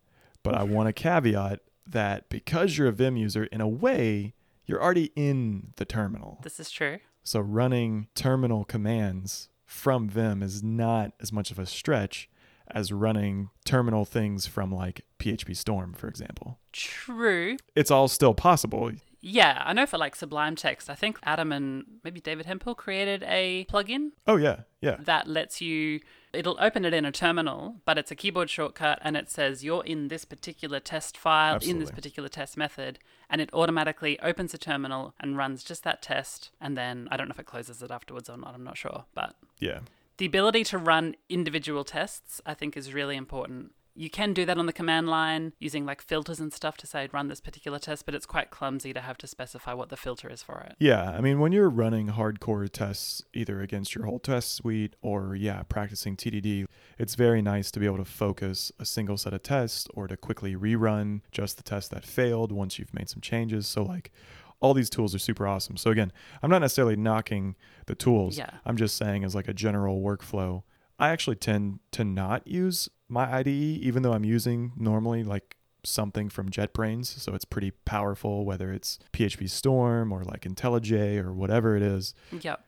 But 0.42 0.54
I 0.54 0.62
want 0.64 0.88
to 0.88 0.92
caveat 0.92 1.60
that 1.86 2.28
because 2.28 2.76
you're 2.76 2.88
a 2.88 2.92
Vim 2.92 3.16
user, 3.16 3.44
in 3.44 3.60
a 3.60 3.68
way, 3.68 4.34
you're 4.66 4.82
already 4.82 5.12
in 5.16 5.72
the 5.76 5.84
terminal. 5.84 6.38
This 6.42 6.60
is 6.60 6.70
true. 6.70 6.98
So 7.22 7.40
running 7.40 8.08
terminal 8.14 8.64
commands 8.64 9.48
from 9.64 10.08
Vim 10.08 10.42
is 10.42 10.62
not 10.62 11.12
as 11.20 11.32
much 11.32 11.50
of 11.50 11.58
a 11.58 11.66
stretch 11.66 12.28
as 12.70 12.92
running 12.92 13.50
terminal 13.64 14.04
things 14.04 14.46
from 14.46 14.70
like 14.72 15.02
PhpStorm, 15.18 15.96
for 15.96 16.08
example. 16.08 16.58
True. 16.72 17.56
It's 17.74 17.90
all 17.90 18.08
still 18.08 18.34
possible. 18.34 18.92
Yeah, 19.20 19.62
I 19.64 19.72
know 19.72 19.86
for 19.86 19.98
like 19.98 20.14
Sublime 20.14 20.54
Text, 20.54 20.88
I 20.88 20.94
think 20.94 21.18
Adam 21.24 21.50
and 21.50 21.84
maybe 22.04 22.20
David 22.20 22.46
Hemphill 22.46 22.74
created 22.76 23.24
a 23.26 23.66
plugin 23.68 24.10
Oh 24.26 24.36
yeah, 24.36 24.60
yeah. 24.80 24.96
that 25.00 25.26
lets 25.26 25.60
you 25.60 26.00
it'll 26.32 26.56
open 26.60 26.84
it 26.84 26.92
in 26.92 27.04
a 27.04 27.10
terminal, 27.10 27.76
but 27.86 27.96
it's 27.98 28.10
a 28.10 28.14
keyboard 28.14 28.50
shortcut 28.50 29.00
and 29.02 29.16
it 29.16 29.30
says 29.30 29.64
you're 29.64 29.82
in 29.84 30.08
this 30.08 30.24
particular 30.24 30.78
test 30.78 31.16
file 31.16 31.58
in 31.62 31.78
this 31.80 31.90
particular 31.90 32.28
test 32.28 32.56
method 32.56 32.98
and 33.30 33.40
it 33.40 33.50
automatically 33.52 34.20
opens 34.20 34.52
a 34.54 34.58
terminal 34.58 35.14
and 35.18 35.36
runs 35.36 35.64
just 35.64 35.82
that 35.82 36.02
test 36.02 36.50
and 36.60 36.76
then 36.76 37.08
I 37.10 37.16
don't 37.16 37.26
know 37.28 37.32
if 37.32 37.40
it 37.40 37.46
closes 37.46 37.82
it 37.82 37.90
afterwards 37.90 38.28
or 38.28 38.36
not, 38.36 38.54
I'm 38.54 38.64
not 38.64 38.76
sure, 38.76 39.06
but 39.14 39.34
Yeah. 39.58 39.80
The 40.18 40.26
ability 40.26 40.64
to 40.64 40.78
run 40.78 41.14
individual 41.28 41.84
tests 41.84 42.40
i 42.46 42.54
think 42.54 42.76
is 42.76 42.92
really 42.92 43.16
important 43.16 43.72
you 43.98 44.10
can 44.10 44.34
do 44.34 44.44
that 44.44 44.58
on 44.58 44.66
the 44.66 44.72
command 44.72 45.08
line 45.08 45.52
using 45.58 45.86
like 45.86 46.02
filters 46.02 46.38
and 46.38 46.52
stuff 46.52 46.76
to 46.76 46.86
say 46.86 47.08
run 47.12 47.28
this 47.28 47.40
particular 47.40 47.78
test 47.78 48.04
but 48.04 48.14
it's 48.14 48.26
quite 48.26 48.50
clumsy 48.50 48.92
to 48.92 49.00
have 49.00 49.16
to 49.16 49.26
specify 49.26 49.72
what 49.72 49.88
the 49.88 49.96
filter 49.96 50.28
is 50.28 50.42
for 50.42 50.60
it 50.60 50.76
Yeah, 50.78 51.10
I 51.10 51.20
mean, 51.20 51.40
when 51.40 51.52
you're 51.52 51.70
running 51.70 52.08
hardcore 52.08 52.68
tests, 52.70 53.22
either 53.32 53.60
against 53.60 53.94
your 53.94 54.04
whole 54.04 54.18
test 54.18 54.54
suite 54.54 54.94
or, 55.00 55.34
yeah, 55.34 55.62
practicing 55.62 56.16
TDD, 56.16 56.66
it's 56.98 57.14
very 57.14 57.40
nice 57.40 57.70
to 57.70 57.80
be 57.80 57.86
able 57.86 57.96
to 57.98 58.04
focus 58.04 58.70
a 58.78 58.84
single 58.84 59.16
set 59.16 59.32
of 59.32 59.42
tests 59.42 59.86
or 59.94 60.06
to 60.06 60.16
quickly 60.16 60.54
rerun 60.54 61.22
just 61.32 61.56
the 61.56 61.62
test 61.62 61.90
that 61.90 62.04
failed 62.04 62.52
once 62.52 62.78
you've 62.78 62.94
made 62.94 63.08
some 63.08 63.20
changes. 63.20 63.66
So, 63.66 63.82
like, 63.82 64.12
all 64.60 64.74
these 64.74 64.90
tools 64.90 65.14
are 65.14 65.18
super 65.18 65.46
awesome. 65.46 65.76
So, 65.76 65.90
again, 65.90 66.12
I'm 66.42 66.50
not 66.50 66.60
necessarily 66.60 66.96
knocking 66.96 67.56
the 67.86 67.94
tools. 67.94 68.38
Yeah. 68.38 68.50
I'm 68.64 68.76
just 68.76 68.96
saying, 68.96 69.24
as 69.24 69.34
like 69.34 69.48
a 69.48 69.54
general 69.54 70.00
workflow, 70.00 70.62
I 70.98 71.10
actually 71.10 71.36
tend 71.36 71.80
to 71.92 72.04
not 72.04 72.46
use 72.46 72.88
my 73.08 73.30
IDE, 73.38 73.48
even 73.48 74.02
though 74.02 74.12
I'm 74.12 74.24
using 74.24 74.72
normally 74.76 75.22
like 75.22 75.56
something 75.84 76.28
from 76.28 76.50
JetBrains. 76.50 77.06
So 77.06 77.34
it's 77.34 77.44
pretty 77.44 77.70
powerful, 77.70 78.44
whether 78.44 78.72
it's 78.72 78.98
PhpStorm 79.12 80.10
or 80.10 80.24
like 80.24 80.42
IntelliJ 80.42 81.22
or 81.22 81.32
whatever 81.32 81.76
it 81.76 81.82
is. 81.82 82.14
yep 82.40 82.64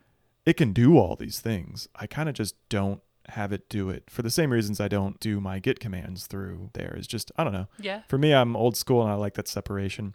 It 0.47 0.55
can 0.57 0.73
do 0.73 0.99
all 0.99 1.17
these 1.17 1.41
things. 1.41 1.89
I 1.97 2.07
kind 2.07 2.29
of 2.29 2.35
just 2.35 2.55
don't 2.69 3.01
have 3.31 3.53
it 3.53 3.69
do 3.69 3.91
it 3.91 4.05
for 4.09 4.23
the 4.23 4.31
same 4.31 4.51
reasons 4.51 4.81
I 4.81 4.89
don't 4.89 5.21
do 5.21 5.41
my 5.41 5.59
Git 5.59 5.81
commands 5.81 6.27
through 6.27 6.71
there. 6.73 6.95
It's 6.97 7.07
just, 7.07 7.31
I 7.37 7.45
don't 7.45 7.53
know. 7.53 7.67
yeah 7.79 8.03
For 8.09 8.17
me, 8.19 8.33
I'm 8.33 8.57
old 8.57 8.77
school 8.77 9.03
and 9.03 9.11
I 9.11 9.15
like 9.15 9.35
that 9.35 9.49
separation. 9.49 10.15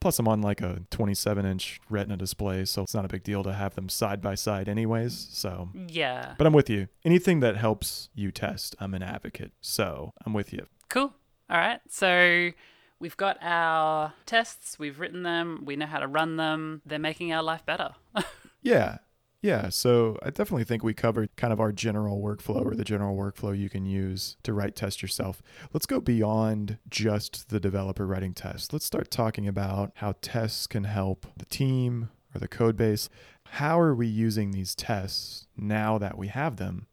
Plus, 0.00 0.18
I'm 0.18 0.28
on 0.28 0.42
like 0.42 0.60
a 0.60 0.82
27 0.90 1.46
inch 1.46 1.80
Retina 1.88 2.16
display, 2.16 2.64
so 2.64 2.82
it's 2.82 2.94
not 2.94 3.04
a 3.04 3.08
big 3.08 3.22
deal 3.22 3.42
to 3.44 3.52
have 3.52 3.74
them 3.74 3.88
side 3.88 4.20
by 4.20 4.34
side, 4.34 4.68
anyways. 4.68 5.28
So, 5.32 5.70
yeah 5.88 6.34
but 6.38 6.46
I'm 6.46 6.52
with 6.52 6.68
you. 6.68 6.88
Anything 7.04 7.40
that 7.40 7.56
helps 7.56 8.08
you 8.14 8.30
test, 8.30 8.76
I'm 8.80 8.94
an 8.94 9.02
advocate. 9.02 9.52
So, 9.60 10.12
I'm 10.26 10.32
with 10.32 10.52
you. 10.52 10.66
cool 10.88 11.14
all 11.50 11.58
right 11.58 11.80
so 11.90 12.50
we've 12.98 13.16
got 13.18 13.36
our 13.42 14.14
tests 14.24 14.78
we've 14.78 14.98
written 14.98 15.22
them 15.24 15.62
we 15.66 15.76
know 15.76 15.84
how 15.84 15.98
to 15.98 16.06
run 16.06 16.36
them 16.36 16.80
they're 16.86 16.98
making 16.98 17.32
our 17.34 17.42
life 17.42 17.64
better 17.66 17.90
Yeah. 18.62 18.96
Yeah. 19.44 19.68
So, 19.68 20.16
I 20.22 20.30
definitely 20.30 20.64
think 20.64 20.82
we 20.82 20.94
covered 20.94 21.36
kind 21.36 21.52
of 21.52 21.60
our 21.60 21.70
general 21.70 22.22
workflow 22.22 22.64
or 22.64 22.74
the 22.74 22.82
general 22.82 23.14
workflow 23.14 23.56
you 23.56 23.68
can 23.68 23.84
use 23.84 24.38
to 24.42 24.54
write 24.54 24.74
tests 24.74 25.02
yourself. 25.02 25.42
Let's 25.74 25.84
go 25.84 26.00
beyond 26.00 26.78
just 26.88 27.50
the 27.50 27.60
developer 27.60 28.06
writing 28.06 28.32
tests. 28.32 28.72
Let's 28.72 28.86
start 28.86 29.10
talking 29.10 29.46
about 29.46 29.92
how 29.96 30.14
tests 30.22 30.66
can 30.66 30.84
help 30.84 31.26
the 31.36 31.44
team 31.44 32.08
or 32.34 32.38
the 32.38 32.48
code 32.48 32.78
base. 32.78 33.10
How 33.48 33.78
are 33.78 33.94
we 33.94 34.06
using 34.06 34.52
these 34.52 34.74
tests 34.74 35.46
now 35.58 35.98
that 35.98 36.16
we 36.16 36.28
have 36.28 36.56
them 36.56 36.86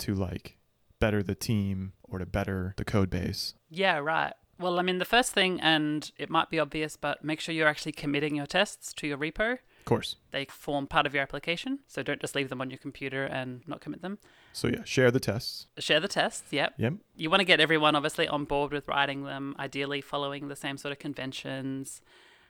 to 0.00 0.14
like 0.14 0.58
better 1.00 1.22
the 1.22 1.34
team 1.34 1.94
or 2.02 2.18
to 2.18 2.26
better 2.26 2.74
the 2.76 2.84
code 2.84 3.08
base? 3.08 3.54
Yeah, 3.70 4.00
right. 4.00 4.34
Well, 4.58 4.78
I 4.78 4.82
mean, 4.82 4.98
the 4.98 5.06
first 5.06 5.32
thing, 5.32 5.62
and 5.62 6.10
it 6.18 6.28
might 6.28 6.50
be 6.50 6.58
obvious, 6.58 6.98
but 6.98 7.24
make 7.24 7.40
sure 7.40 7.54
you're 7.54 7.66
actually 7.66 7.92
committing 7.92 8.36
your 8.36 8.46
tests 8.46 8.92
to 8.94 9.06
your 9.06 9.16
repo. 9.16 9.60
Of 9.86 9.90
course. 9.90 10.16
They 10.32 10.46
form 10.46 10.88
part 10.88 11.06
of 11.06 11.14
your 11.14 11.22
application, 11.22 11.78
so 11.86 12.02
don't 12.02 12.20
just 12.20 12.34
leave 12.34 12.48
them 12.48 12.60
on 12.60 12.70
your 12.70 12.78
computer 12.78 13.22
and 13.22 13.62
not 13.68 13.80
commit 13.80 14.02
them. 14.02 14.18
So, 14.52 14.66
yeah, 14.66 14.82
share 14.82 15.12
the 15.12 15.20
tests. 15.20 15.68
Share 15.78 16.00
the 16.00 16.08
tests, 16.08 16.52
yep. 16.52 16.74
Yep. 16.76 16.94
You 17.14 17.30
want 17.30 17.38
to 17.38 17.44
get 17.44 17.60
everyone 17.60 17.94
obviously 17.94 18.26
on 18.26 18.46
board 18.46 18.72
with 18.72 18.88
writing 18.88 19.22
them, 19.22 19.54
ideally 19.60 20.00
following 20.00 20.48
the 20.48 20.56
same 20.56 20.76
sort 20.76 20.90
of 20.90 20.98
conventions. 20.98 22.00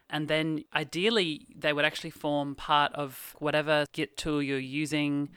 And 0.08 0.28
then 0.28 0.64
ideally, 0.74 1.46
they 1.54 1.74
would 1.74 1.84
actually 1.84 2.08
form 2.08 2.54
part 2.54 2.94
of 2.94 3.36
whatever 3.38 3.84
Git 3.92 4.16
tool 4.16 4.42
you're 4.42 4.58
using 4.58 5.28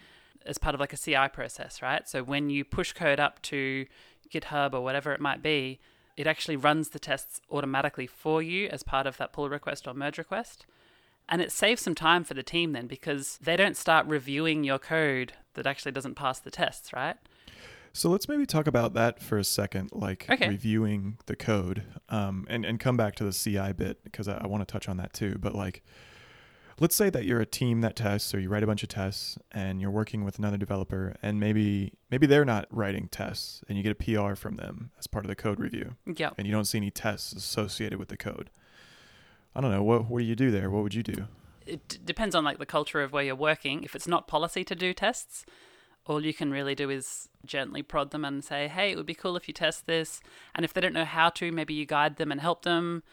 as 0.45 0.57
part 0.57 0.73
of 0.73 0.79
like 0.79 0.93
a 0.93 0.97
CI 0.97 1.27
process, 1.33 1.81
right? 1.81 2.07
So 2.07 2.23
when 2.23 2.49
you 2.49 2.63
push 2.63 2.93
code 2.93 3.19
up 3.19 3.41
to 3.41 3.85
GitHub 4.31 4.73
or 4.73 4.79
whatever 4.79 5.11
it 5.11 5.19
might 5.19 5.43
be, 5.43 5.81
it 6.15 6.27
actually 6.27 6.55
runs 6.55 6.89
the 6.89 6.99
tests 6.99 7.41
automatically 7.51 8.07
for 8.07 8.41
you 8.41 8.69
as 8.69 8.83
part 8.83 9.05
of 9.05 9.17
that 9.17 9.33
pull 9.33 9.49
request 9.49 9.85
or 9.85 9.93
merge 9.93 10.17
request. 10.17 10.65
And 11.31 11.41
it 11.41 11.51
saves 11.51 11.81
some 11.81 11.95
time 11.95 12.23
for 12.23 12.33
the 12.33 12.43
team 12.43 12.73
then 12.73 12.87
because 12.87 13.37
they 13.41 13.55
don't 13.55 13.77
start 13.77 14.07
reviewing 14.07 14.63
your 14.63 14.79
code 14.79 15.33
that 15.53 15.67
actually 15.67 15.91
doesn't 15.91 16.15
pass 16.15 16.39
the 16.39 16.49
tests, 16.51 16.91
right? 16.91 17.15
So 17.93 18.09
let's 18.09 18.27
maybe 18.27 18.45
talk 18.45 18.65
about 18.67 18.93
that 18.95 19.21
for 19.21 19.37
a 19.37 19.43
second, 19.43 19.91
like 19.93 20.25
Okay. 20.29 20.47
reviewing 20.47 21.17
the 21.27 21.35
code, 21.35 21.83
um, 22.09 22.45
and 22.49 22.65
and 22.65 22.79
come 22.79 22.97
back 22.97 23.15
to 23.15 23.23
the 23.23 23.31
CI 23.31 23.73
bit 23.73 24.03
because 24.03 24.27
I, 24.27 24.37
I 24.37 24.47
want 24.47 24.67
to 24.67 24.71
touch 24.71 24.87
on 24.89 24.97
that 24.97 25.11
too. 25.13 25.37
But 25.39 25.55
like, 25.55 25.83
let's 26.79 26.95
say 26.95 27.09
that 27.09 27.25
you're 27.25 27.41
a 27.41 27.45
team 27.47 27.81
that 27.81 27.95
tests, 27.95 28.33
or 28.33 28.39
you 28.39 28.47
write 28.49 28.61
a 28.63 28.67
bunch 28.67 28.83
of 28.83 28.89
tests, 28.89 29.37
and 29.51 29.81
you're 29.81 29.89
working 29.91 30.23
with 30.23 30.37
another 30.39 30.57
developer, 30.57 31.15
and 31.23 31.39
maybe 31.39 31.93
maybe 32.11 32.25
they're 32.27 32.45
not 32.45 32.67
writing 32.71 33.07
tests, 33.09 33.63
and 33.67 33.75
you 33.77 33.83
get 33.83 33.91
a 33.91 33.95
PR 33.95 34.35
from 34.35 34.55
them 34.57 34.91
as 34.99 35.07
part 35.07 35.25
of 35.25 35.29
the 35.29 35.35
code 35.35 35.59
review, 35.59 35.95
Yep. 36.05 36.35
and 36.37 36.47
you 36.47 36.53
don't 36.53 36.65
see 36.65 36.77
any 36.77 36.91
tests 36.91 37.33
associated 37.33 37.97
with 37.99 38.09
the 38.09 38.17
code. 38.17 38.49
I 39.55 39.61
don't 39.61 39.71
know 39.71 39.83
what 39.83 40.09
what 40.09 40.19
do 40.19 40.25
you 40.25 40.35
do 40.35 40.51
there? 40.51 40.69
What 40.69 40.83
would 40.83 40.93
you 40.93 41.03
do? 41.03 41.27
it 41.65 41.87
d- 41.87 41.99
depends 42.03 42.33
on 42.35 42.43
like 42.43 42.57
the 42.57 42.65
culture 42.65 43.01
of 43.01 43.13
where 43.13 43.23
you're 43.23 43.35
working. 43.35 43.83
If 43.83 43.95
it's 43.95 44.07
not 44.07 44.27
policy 44.27 44.63
to 44.63 44.75
do 44.75 44.93
tests, 44.93 45.45
all 46.05 46.25
you 46.25 46.33
can 46.33 46.51
really 46.51 46.73
do 46.73 46.89
is 46.89 47.29
gently 47.45 47.83
prod 47.83 48.11
them 48.11 48.25
and 48.25 48.43
say, 48.43 48.67
"Hey, 48.67 48.91
it 48.91 48.97
would 48.97 49.05
be 49.05 49.13
cool 49.13 49.35
if 49.35 49.47
you 49.47 49.53
test 49.53 49.85
this." 49.85 50.21
And 50.55 50.65
if 50.65 50.73
they 50.73 50.81
don't 50.81 50.93
know 50.93 51.05
how 51.05 51.29
to, 51.29 51.51
maybe 51.51 51.73
you 51.73 51.85
guide 51.85 52.15
them 52.15 52.31
and 52.31 52.41
help 52.41 52.63
them, 52.63 53.03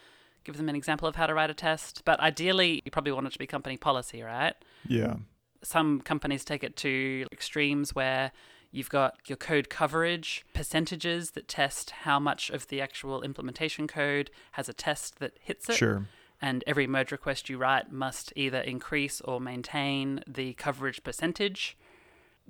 give 0.43 0.57
them 0.57 0.69
an 0.69 0.75
example 0.75 1.07
of 1.07 1.15
how 1.15 1.27
to 1.27 1.33
write 1.35 1.49
a 1.51 1.53
test. 1.53 2.03
But 2.05 2.19
ideally, 2.19 2.81
you 2.83 2.91
probably 2.91 3.11
want 3.11 3.27
it 3.27 3.33
to 3.33 3.39
be 3.39 3.45
company 3.45 3.77
policy, 3.77 4.23
right? 4.23 4.55
Yeah, 4.87 5.17
Some 5.61 6.01
companies 6.01 6.43
take 6.43 6.63
it 6.63 6.75
to 6.77 7.27
extremes 7.31 7.93
where 7.93 8.31
you've 8.71 8.89
got 8.89 9.15
your 9.27 9.37
code 9.37 9.69
coverage 9.69 10.45
percentages 10.53 11.31
that 11.31 11.47
test 11.47 11.91
how 11.91 12.19
much 12.19 12.49
of 12.49 12.67
the 12.67 12.81
actual 12.81 13.21
implementation 13.21 13.87
code 13.87 14.29
has 14.53 14.67
a 14.67 14.73
test 14.73 15.19
that 15.19 15.33
hits 15.41 15.69
it 15.69 15.75
sure. 15.77 16.05
And 16.41 16.63
every 16.67 16.87
merge 16.87 17.11
request 17.11 17.49
you 17.49 17.57
write 17.57 17.91
must 17.91 18.31
either 18.35 18.59
increase 18.59 19.21
or 19.21 19.39
maintain 19.39 20.23
the 20.27 20.53
coverage 20.53 21.03
percentage. 21.03 21.77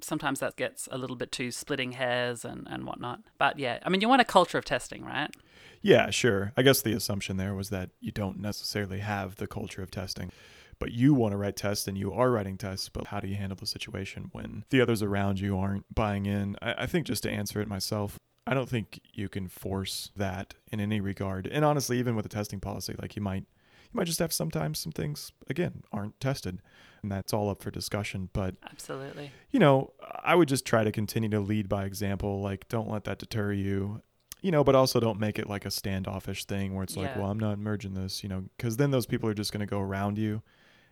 sometimes 0.01 0.39
that 0.39 0.55
gets 0.55 0.87
a 0.91 0.97
little 0.97 1.15
bit 1.15 1.31
too 1.31 1.51
splitting 1.51 1.93
hairs 1.93 2.45
and, 2.45 2.67
and 2.69 2.85
whatnot. 2.85 3.21
But 3.37 3.57
yeah, 3.57 3.79
I 3.83 3.89
mean, 3.89 4.01
you 4.01 4.09
want 4.09 4.21
a 4.21 4.25
culture 4.25 4.57
of 4.57 4.65
testing, 4.65 5.03
right? 5.03 5.33
Yeah, 5.81 6.09
sure. 6.09 6.51
I 6.57 6.61
guess 6.61 6.81
the 6.81 6.93
assumption 6.93 7.37
there 7.37 7.55
was 7.55 7.69
that 7.69 7.89
you 7.99 8.11
don't 8.11 8.39
necessarily 8.39 8.99
have 8.99 9.37
the 9.37 9.47
culture 9.47 9.81
of 9.81 9.91
testing, 9.91 10.31
but 10.79 10.91
you 10.91 11.13
want 11.13 11.31
to 11.31 11.37
write 11.37 11.55
tests 11.55 11.87
and 11.87 11.97
you 11.97 12.13
are 12.13 12.29
writing 12.29 12.57
tests. 12.57 12.89
But 12.89 13.07
how 13.07 13.19
do 13.19 13.27
you 13.27 13.35
handle 13.35 13.55
the 13.55 13.65
situation 13.65 14.29
when 14.33 14.65
the 14.69 14.81
others 14.81 15.01
around 15.01 15.39
you 15.39 15.57
aren't 15.57 15.93
buying 15.93 16.25
in? 16.25 16.57
I, 16.61 16.83
I 16.83 16.85
think 16.85 17.07
just 17.07 17.23
to 17.23 17.31
answer 17.31 17.61
it 17.61 17.67
myself, 17.67 18.19
I 18.45 18.53
don't 18.53 18.69
think 18.69 19.01
you 19.13 19.29
can 19.29 19.47
force 19.47 20.11
that 20.15 20.53
in 20.71 20.79
any 20.79 21.01
regard. 21.01 21.47
And 21.47 21.65
honestly, 21.65 21.99
even 21.99 22.15
with 22.15 22.25
a 22.25 22.29
testing 22.29 22.59
policy, 22.59 22.95
like 22.99 23.15
you 23.15 23.21
might 23.21 23.45
you 23.91 23.97
might 23.97 24.07
just 24.07 24.19
have 24.19 24.33
sometimes 24.33 24.79
some 24.79 24.91
things 24.91 25.31
again 25.49 25.83
aren't 25.91 26.19
tested 26.19 26.61
and 27.01 27.11
that's 27.11 27.33
all 27.33 27.49
up 27.49 27.61
for 27.61 27.71
discussion 27.71 28.29
but 28.33 28.55
absolutely. 28.69 29.31
you 29.51 29.59
know 29.59 29.91
i 30.23 30.35
would 30.35 30.47
just 30.47 30.65
try 30.65 30.83
to 30.83 30.91
continue 30.91 31.29
to 31.29 31.39
lead 31.39 31.69
by 31.69 31.85
example 31.85 32.41
like 32.41 32.67
don't 32.69 32.89
let 32.89 33.03
that 33.03 33.19
deter 33.19 33.51
you 33.51 34.01
you 34.41 34.51
know 34.51 34.63
but 34.63 34.75
also 34.75 34.99
don't 34.99 35.19
make 35.19 35.39
it 35.39 35.49
like 35.49 35.65
a 35.65 35.71
standoffish 35.71 36.45
thing 36.45 36.73
where 36.73 36.83
it's 36.83 36.97
like 36.97 37.15
well 37.15 37.29
i'm 37.29 37.39
not 37.39 37.59
merging 37.59 37.93
this 37.93 38.23
you 38.23 38.29
know 38.29 38.43
because 38.57 38.77
then 38.77 38.91
those 38.91 39.05
people 39.05 39.29
are 39.29 39.33
just 39.33 39.51
going 39.51 39.59
to 39.59 39.65
go 39.65 39.79
around 39.79 40.17
you 40.17 40.41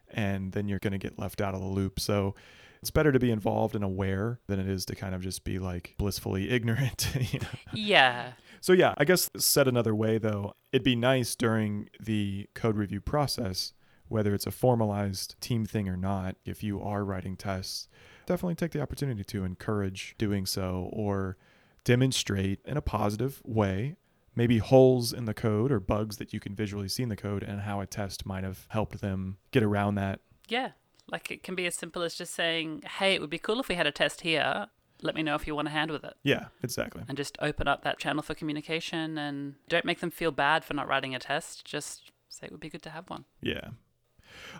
and 0.09 0.51
then 0.51 0.67
you're 0.67 0.79
going 0.79 0.93
to 0.93 0.99
get 0.99 1.19
left 1.19 1.41
out 1.41 1.53
of 1.53 1.61
the 1.61 1.67
loop. 1.67 1.99
So 1.99 2.35
it's 2.81 2.91
better 2.91 3.11
to 3.11 3.19
be 3.19 3.31
involved 3.31 3.75
and 3.75 3.83
aware 3.83 4.39
than 4.47 4.59
it 4.59 4.67
is 4.67 4.85
to 4.85 4.95
kind 4.95 5.15
of 5.15 5.21
just 5.21 5.43
be 5.43 5.59
like 5.59 5.95
blissfully 5.97 6.49
ignorant 6.51 7.07
you 7.31 7.39
know? 7.39 7.47
yeah 7.73 8.33
So 8.65 8.73
yeah, 8.73 8.95
I 8.97 9.05
guess 9.05 9.29
said 9.37 9.67
another 9.67 9.93
way 9.93 10.17
though, 10.17 10.55
it'd 10.71 10.83
be 10.83 10.95
nice 10.95 11.35
during 11.35 11.87
the 11.99 12.49
code 12.55 12.77
review 12.77 12.99
process, 12.99 13.73
whether 14.07 14.33
it's 14.33 14.47
a 14.47 14.51
formalized 14.51 15.39
team 15.39 15.67
thing 15.67 15.87
or 15.87 15.95
not, 15.95 16.37
if 16.45 16.63
you 16.63 16.81
are 16.81 17.05
writing 17.05 17.37
tests, 17.37 17.87
definitely 18.25 18.55
take 18.55 18.71
the 18.71 18.81
opportunity 18.81 19.23
to 19.23 19.43
encourage 19.43 20.15
doing 20.17 20.47
so 20.47 20.89
or 20.91 21.37
demonstrate 21.83 22.59
in 22.65 22.75
a 22.75 22.81
positive 22.81 23.39
way 23.45 23.97
maybe 24.35 24.57
holes 24.57 25.13
in 25.13 25.25
the 25.25 25.35
code 25.35 25.71
or 25.71 25.79
bugs 25.79 26.17
that 26.17 26.33
you 26.33 26.39
can 26.39 26.55
visually 26.55 26.89
see 26.89 27.03
in 27.03 27.09
the 27.09 27.15
code 27.15 27.43
and 27.43 27.61
how 27.61 27.81
a 27.81 27.85
test 27.85 28.25
might 28.25 28.43
have 28.43 28.65
helped 28.69 28.99
them 28.99 29.37
get 29.51 29.61
around 29.61 29.93
that. 29.93 30.21
yeah 30.47 30.71
like 31.07 31.29
it 31.29 31.43
can 31.43 31.53
be 31.53 31.67
as 31.67 31.75
simple 31.75 32.01
as 32.01 32.15
just 32.15 32.33
saying 32.33 32.81
hey 32.97 33.13
it 33.13 33.21
would 33.21 33.29
be 33.29 33.37
cool 33.37 33.59
if 33.59 33.67
we 33.67 33.75
had 33.75 33.85
a 33.85 33.91
test 33.91 34.21
here 34.21 34.65
let 35.01 35.15
me 35.15 35.23
know 35.23 35.35
if 35.35 35.45
you 35.47 35.55
want 35.55 35.67
a 35.67 35.71
hand 35.71 35.91
with 35.91 36.03
it 36.03 36.13
Yeah, 36.23 36.45
exactly. 36.63 37.03
and 37.07 37.17
just 37.17 37.37
open 37.41 37.67
up 37.67 37.83
that 37.83 37.99
channel 37.99 38.23
for 38.23 38.33
communication 38.33 39.17
and 39.17 39.55
don't 39.69 39.85
make 39.85 39.99
them 39.99 40.11
feel 40.11 40.31
bad 40.31 40.63
for 40.65 40.73
not 40.73 40.87
writing 40.87 41.13
a 41.15 41.19
test 41.19 41.65
just 41.65 42.11
say 42.29 42.45
it 42.47 42.51
would 42.51 42.59
be 42.61 42.69
good 42.69 42.83
to 42.83 42.89
have 42.89 43.09
one 43.09 43.25
Yeah. 43.41 43.69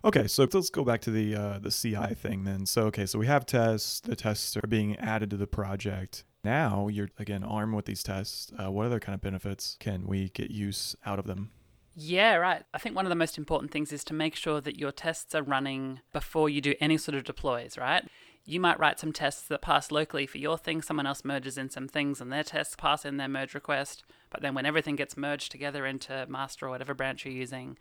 Okay, 0.04 0.28
so 0.28 0.48
let's 0.54 0.70
go 0.70 0.84
back 0.86 1.02
to 1.02 1.12
the 1.12 1.36
uh, 1.36 1.60
the 1.60 1.70
CI 1.72 2.14
thing 2.14 2.44
then. 2.46 2.66
So 2.66 2.84
okay, 2.86 3.06
so 3.06 3.20
we 3.20 3.28
have 3.28 3.46
tests. 3.46 4.00
The 4.00 4.16
tests 4.16 4.56
are 4.56 4.68
being 4.68 4.96
added 4.98 5.30
to 5.32 5.38
the 5.38 5.48
project. 5.48 6.24
Now 6.46 6.88
you're 6.88 7.10
again 7.20 7.44
armed 7.44 7.74
with 7.74 7.86
these 7.86 8.02
tests. 8.04 8.54
Uh, 8.58 8.72
what 8.72 8.86
other 8.86 9.00
kind 9.02 9.16
of 9.16 9.22
benefits 9.22 9.76
can 9.80 10.08
we 10.08 10.30
get 10.30 10.50
use 10.52 10.96
out 11.06 11.20
of 11.20 11.26
them? 11.26 11.52
Yeah, 11.94 12.36
right. 12.36 12.64
I 12.74 12.78
think 12.78 12.96
one 12.96 13.06
of 13.06 13.10
the 13.10 13.16
most 13.16 13.38
important 13.38 13.72
things 13.72 13.92
is 13.92 14.04
to 14.06 14.14
make 14.14 14.36
sure 14.36 14.62
that 14.62 14.78
your 14.80 14.92
tests 14.92 15.34
are 15.36 15.44
running 15.44 16.00
before 16.14 16.50
you 16.50 16.62
do 16.62 16.74
any 16.80 16.98
sort 16.98 17.16
of 17.16 17.24
deploys, 17.26 17.78
right? 17.78 18.06
You 18.48 18.60
might 18.60 18.80
write 18.80 19.00
some 19.00 19.12
tests 19.12 19.48
that 19.48 19.64
pass 19.64 19.92
locally 19.92 20.28
for 20.28 20.38
your 20.38 20.58
thing, 20.58 20.84
someone 20.84 21.08
else 21.08 21.26
merges 21.26 21.58
in 21.58 21.72
some 21.72 21.88
things 21.88 22.22
and 22.22 22.32
their 22.32 22.44
tests 22.44 22.76
pass 22.78 23.04
in 23.04 23.18
their 23.18 23.28
merge 23.28 23.56
request. 23.56 24.04
But 24.30 24.42
then 24.42 24.54
when 24.54 24.68
everything 24.68 24.96
gets 24.96 25.18
merged 25.18 25.52
together 25.52 25.86
into 25.86 26.28
master 26.30 26.68
or 26.68 26.70
whatever 26.70 26.94
branch 26.94 27.26
you're 27.26 27.34
using, 27.34 27.78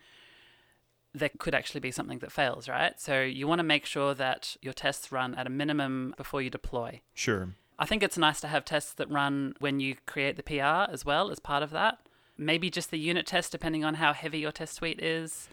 there 1.13 1.31
could 1.39 1.55
actually 1.55 1.81
be 1.81 1.91
something 1.91 2.19
that 2.21 2.33
fails, 2.33 2.67
right? 2.67 2.99
So 2.99 3.21
you 3.21 3.47
want 3.47 3.59
to 3.59 3.65
make 3.65 3.85
sure 3.85 4.15
that 4.15 4.57
your 4.63 4.73
tests 4.73 5.13
run 5.13 5.35
at 5.35 5.47
a 5.47 5.51
minimum 5.51 6.15
before 6.17 6.41
you 6.41 6.49
deploy. 6.49 7.03
Sure. 7.13 7.55
I 7.79 7.85
think 7.85 8.03
it's 8.03 8.17
nice 8.17 8.41
to 8.41 8.49
have 8.49 8.65
tests 8.65 8.95
that 8.95 9.11
run 9.11 9.55
when 9.59 9.81
you 9.81 9.97
create 10.07 10.37
the 10.37 10.43
PR 10.43 10.91
as 10.91 11.05
well 11.05 11.31
as 11.31 11.41
part 11.41 11.63
of 11.63 11.71
that. 11.71 11.99
Maybe 12.39 12.71
just 12.71 12.91
the 12.91 12.99
unit 12.99 13.27
test, 13.27 13.53
depending 13.53 13.85
on 13.85 13.95
how 13.95 14.13
heavy 14.13 14.39
your 14.39 14.51
test 14.51 14.75
suite 14.75 15.01
is. 15.01 15.49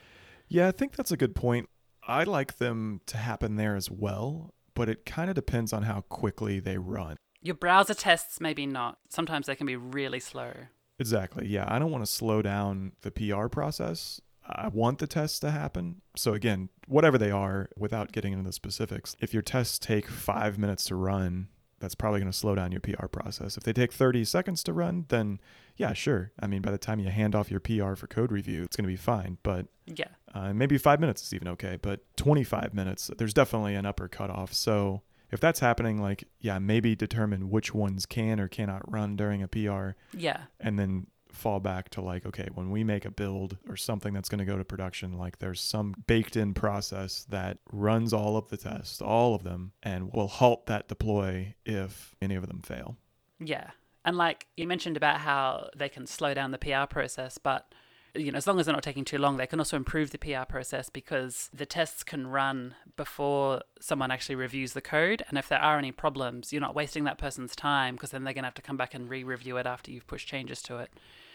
Yeah, 0.47 0.67
I 0.67 0.71
think 0.71 0.95
that's 0.95 1.11
a 1.11 1.17
good 1.17 1.35
point. 1.35 1.69
I 2.07 2.23
like 2.23 2.57
them 2.57 3.01
to 3.07 3.17
happen 3.17 3.55
there 3.55 3.75
as 3.75 3.91
well, 3.91 4.53
but 4.81 4.89
it 4.89 5.05
kind 5.05 5.29
of 5.29 5.35
depends 5.35 5.73
on 5.73 5.83
how 5.83 6.01
quickly 6.09 6.59
they 6.59 6.75
run. 6.75 7.15
Your 7.39 7.53
browser 7.53 7.93
tests, 7.93 8.41
maybe 8.41 8.65
not. 8.65 8.97
Sometimes 9.09 9.45
they 9.45 9.55
can 9.55 9.67
be 9.67 9.75
really 9.75 10.19
slow. 10.19 10.51
Exactly. 10.97 11.45
Yeah, 11.45 11.65
I 11.67 11.77
don't 11.77 11.91
want 11.91 12.03
to 12.03 12.11
slow 12.11 12.41
down 12.41 12.93
the 13.01 13.11
PR 13.11 13.45
process. 13.45 14.19
I 14.43 14.69
want 14.69 14.97
the 14.97 15.05
tests 15.05 15.37
to 15.41 15.51
happen. 15.51 16.01
So 16.15 16.33
again, 16.33 16.69
whatever 16.87 17.19
they 17.19 17.29
are, 17.29 17.69
without 17.77 18.11
getting 18.11 18.33
into 18.33 18.45
the 18.45 18.51
specifics, 18.51 19.15
if 19.19 19.35
your 19.35 19.43
tests 19.43 19.77
take 19.77 20.07
five 20.07 20.57
minutes 20.57 20.85
to 20.85 20.95
run, 20.95 21.49
that's 21.79 21.93
probably 21.93 22.19
going 22.19 22.31
to 22.31 22.35
slow 22.35 22.55
down 22.55 22.71
your 22.71 22.81
PR 22.81 23.05
process. 23.05 23.57
If 23.57 23.63
they 23.63 23.73
take 23.73 23.93
30 23.93 24.25
seconds 24.25 24.63
to 24.63 24.73
run, 24.73 25.05
then 25.09 25.39
yeah, 25.77 25.93
sure. 25.93 26.31
I 26.39 26.47
mean, 26.47 26.63
by 26.63 26.71
the 26.71 26.79
time 26.79 26.99
you 26.99 27.09
hand 27.09 27.35
off 27.35 27.51
your 27.51 27.59
PR 27.59 27.93
for 27.93 28.07
code 28.07 28.31
review, 28.31 28.63
it's 28.63 28.75
going 28.75 28.85
to 28.85 28.91
be 28.91 28.95
fine. 28.95 29.37
But 29.43 29.67
Yeah. 29.85 30.07
Uh, 30.33 30.53
maybe 30.53 30.77
five 30.77 30.99
minutes 30.99 31.23
is 31.23 31.33
even 31.33 31.47
okay. 31.49 31.77
But 31.81 32.01
25 32.17 32.73
minutes, 32.73 33.09
there's 33.17 33.33
definitely 33.33 33.75
an 33.75 33.85
upper 33.85 34.07
cutoff. 34.07 34.53
So 34.53 35.01
if 35.31 35.39
that's 35.39 35.59
happening, 35.59 36.01
like, 36.01 36.23
yeah, 36.39 36.59
maybe 36.59 36.95
determine 36.95 37.49
which 37.49 37.73
ones 37.73 38.05
can 38.05 38.39
or 38.39 38.47
cannot 38.47 38.89
run 38.91 39.15
during 39.15 39.41
a 39.43 39.47
PR 39.47 39.91
Yeah. 40.13 40.41
and 40.59 40.77
then 40.79 41.07
fall 41.31 41.61
back 41.61 41.87
to 41.87 42.01
like 42.01 42.25
okay 42.25 42.49
when 42.55 42.69
we 42.71 42.83
make 42.83 43.05
a 43.05 43.09
build 43.09 43.55
or 43.69 43.77
something 43.77 44.13
that's 44.13 44.27
going 44.27 44.39
to 44.39 44.43
go 44.43 44.57
to 44.57 44.65
production 44.65 45.17
like 45.17 45.39
there's 45.39 45.61
some 45.61 45.95
baked 46.05 46.35
in 46.35 46.53
process 46.53 47.23
that 47.29 47.57
runs 47.71 48.11
all 48.11 48.35
of 48.35 48.49
the 48.49 48.57
tests 48.57 49.01
all 49.01 49.33
of 49.33 49.41
them 49.43 49.71
and 49.81 50.11
will 50.11 50.27
halt 50.27 50.65
that 50.65 50.89
deploy 50.89 51.55
if 51.65 52.13
any 52.21 52.35
of 52.35 52.45
them 52.49 52.59
fail 52.59 52.97
Yeah. 53.39 53.69
And 54.03 54.17
like 54.17 54.47
you 54.57 54.67
mentioned 54.67 54.97
about 54.97 55.21
how 55.21 55.69
they 55.73 55.87
can 55.87 56.05
slow 56.05 56.33
down 56.33 56.51
the 56.51 56.57
PR 56.57 56.85
process, 56.89 57.37
but 57.37 57.73
you 58.15 58.31
know, 58.31 58.37
as 58.37 58.47
long 58.47 58.59
as 58.59 58.65
they're 58.65 58.73
not 58.73 58.83
taking 58.83 59.05
too 59.05 59.17
long, 59.17 59.37
they 59.37 59.47
can 59.47 59.59
also 59.59 59.77
improve 59.77 60.11
the 60.11 60.17
PR 60.17 60.45
process 60.47 60.89
because 60.89 61.49
the 61.53 61.65
tests 61.65 62.03
can 62.03 62.27
run 62.27 62.75
before 62.97 63.61
someone 63.79 64.11
actually 64.11 64.35
reviews 64.35 64.73
the 64.73 64.81
code. 64.81 65.23
And 65.29 65.37
if 65.37 65.47
there 65.47 65.59
are 65.59 65.77
any 65.77 65.91
problems, 65.91 66.51
you're 66.51 66.61
not 66.61 66.75
wasting 66.75 67.05
that 67.05 67.17
person's 67.17 67.55
time 67.55 67.95
because 67.95 68.11
then 68.11 68.23
they're 68.23 68.33
going 68.33 68.43
to 68.43 68.47
have 68.47 68.53
to 68.55 68.61
come 68.61 68.77
back 68.77 68.93
and 68.93 69.09
re 69.09 69.23
review 69.23 69.57
it 69.57 69.65
after 69.65 69.91
you've 69.91 70.07
pushed 70.07 70.27
changes 70.27 70.61
to 70.63 70.77
it. 70.77 70.91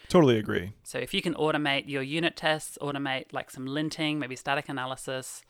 totally 0.09 0.39
agree 0.39 0.73
So 0.83 0.99
if 0.99 1.15
you 1.15 1.23
can 1.23 1.35
automate 1.35 1.89
your 1.89 2.03
unit 2.03 2.37
tests, 2.37 2.79
automate 2.83 3.33
like 3.33 3.51
some 3.51 3.67
linting, 3.67 4.19
maybe 4.19 4.37
static 4.37 4.69
analysis, 4.69 5.43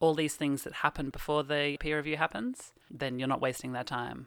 all 0.00 0.14
these 0.14 0.34
things 0.34 0.64
that 0.64 0.74
happen 0.74 1.10
before 1.10 1.42
the 1.42 1.76
peer 1.80 1.96
review 1.96 2.16
happens, 2.16 2.72
then 2.90 3.18
you're 3.18 3.28
not 3.28 3.40
wasting 3.40 3.72
their 3.72 3.84
time. 3.84 4.26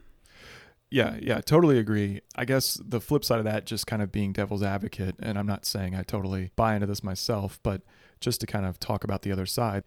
Yeah 0.90 1.16
yeah 1.20 1.40
totally 1.40 1.78
agree 1.78 2.20
i 2.34 2.44
guess 2.44 2.80
the 2.84 3.00
flip 3.00 3.24
side 3.24 3.38
of 3.38 3.44
that 3.44 3.66
just 3.66 3.86
kind 3.86 4.00
of 4.02 4.10
being 4.10 4.32
devil's 4.32 4.62
advocate 4.62 5.14
and 5.20 5.38
i'm 5.38 5.46
not 5.46 5.66
saying 5.66 5.94
i 5.94 6.02
totally 6.02 6.50
buy 6.56 6.74
into 6.74 6.86
this 6.86 7.02
myself 7.02 7.58
but 7.62 7.82
just 8.20 8.40
to 8.40 8.46
kind 8.46 8.64
of 8.66 8.80
talk 8.80 9.04
about 9.04 9.22
the 9.22 9.32
other 9.32 9.46
side 9.46 9.84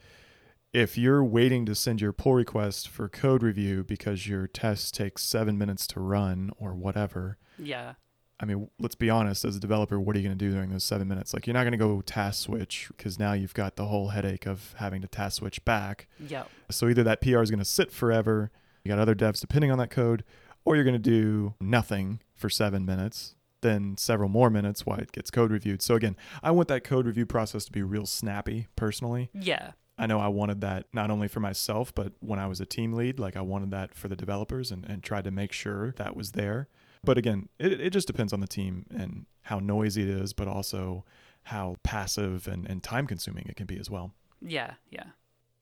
if 0.74 0.98
you're 0.98 1.24
waiting 1.24 1.66
to 1.66 1.76
send 1.76 2.00
your 2.00 2.14
pull 2.14 2.34
request 2.34 2.88
for 2.88 3.10
code 3.10 3.44
review 3.44 3.84
because 3.84 4.28
your 4.28 4.48
test 4.48 4.94
takes 4.94 5.24
seven 5.24 5.58
minutes 5.58 5.86
to 5.88 6.00
run 6.00 6.52
or 6.58 6.74
whatever 6.74 7.38
Yeah. 7.58 7.94
I 8.40 8.46
mean, 8.46 8.70
let's 8.80 8.96
be 8.96 9.08
honest, 9.08 9.46
as 9.46 9.56
a 9.56 9.60
developer, 9.60 10.00
what 10.00 10.16
are 10.16 10.20
you 10.20 10.28
going 10.28 10.36
to 10.36 10.46
do 10.46 10.52
during 10.52 10.72
those 10.72 10.84
seven 10.84 11.08
minutes? 11.08 11.32
Like, 11.32 11.46
you're 11.46 11.54
not 11.54 11.62
going 11.62 11.74
to 11.74 11.78
go 11.78 12.02
task 12.02 12.42
switch 12.42 12.88
because 12.98 13.20
now 13.20 13.34
you've 13.34 13.54
got 13.54 13.76
the 13.76 13.86
whole 13.86 14.08
headache 14.08 14.48
of 14.48 14.74
having 14.80 15.00
to 15.04 15.08
task 15.08 15.38
switch 15.38 15.64
back. 15.64 16.08
Yep. 16.28 16.50
So 16.72 16.88
either 16.90 17.04
that 17.04 17.22
PR 17.22 17.44
is 17.44 17.52
going 17.52 17.60
to 17.60 17.66
sit 17.66 17.92
forever, 17.92 18.50
you 18.84 18.90
got 18.90 18.98
other 18.98 19.14
devs 19.14 19.42
depending 19.42 19.70
on 19.70 19.78
that 19.78 19.92
code, 19.92 20.24
or 20.66 20.76
you're 20.76 20.86
going 20.86 20.94
to 20.94 21.00
do 21.00 21.54
nothing 21.60 22.22
for 22.36 22.50
seven 22.50 22.86
minutes, 22.86 23.36
then 23.62 23.96
several 23.98 24.30
more 24.30 24.50
minutes 24.50 24.86
while 24.86 25.00
it 25.00 25.12
gets 25.12 25.32
code 25.32 25.52
reviewed. 25.52 25.82
So 25.82 25.96
again, 25.96 26.16
I 26.44 26.52
want 26.52 26.68
that 26.70 26.84
code 26.84 27.06
review 27.06 27.26
process 27.26 27.66
to 27.66 27.72
be 27.72 27.84
real 27.84 28.06
snappy 28.06 28.68
personally. 28.76 29.30
Yeah. 29.34 29.72
I 29.98 30.08
know 30.08 30.20
I 30.20 30.30
wanted 30.30 30.62
that 30.62 30.88
not 30.94 31.12
only 31.12 31.28
for 31.28 31.42
myself, 31.42 31.94
but 31.94 32.14
when 32.20 32.40
I 32.40 32.48
was 32.48 32.60
a 32.60 32.66
team 32.66 32.94
lead, 32.94 33.20
like 33.20 33.38
I 33.38 33.42
wanted 33.42 33.70
that 33.72 33.94
for 33.94 34.08
the 34.08 34.16
developers 34.16 34.72
and, 34.72 34.84
and 34.86 35.04
tried 35.04 35.26
to 35.26 35.32
make 35.32 35.52
sure 35.52 35.94
that 35.98 36.16
was 36.16 36.32
there. 36.32 36.68
But 37.04 37.18
again, 37.18 37.50
it, 37.60 37.80
it 37.80 37.90
just 37.92 38.08
depends 38.08 38.34
on 38.34 38.40
the 38.40 38.48
team 38.48 38.86
and 38.90 39.26
how 39.44 39.60
noisy 39.60 40.04
it 40.04 40.10
is, 40.10 40.34
but 40.34 40.48
also 40.48 41.06
how 41.44 41.76
passive 41.84 42.48
and, 42.48 42.68
and 42.68 42.82
time 42.82 43.06
consuming 43.08 43.46
it 43.48 43.56
can 43.56 43.66
be 43.66 43.80
as 43.80 43.90
well. 43.90 44.12
Yeah. 44.42 44.74
Yeah. 44.90 45.06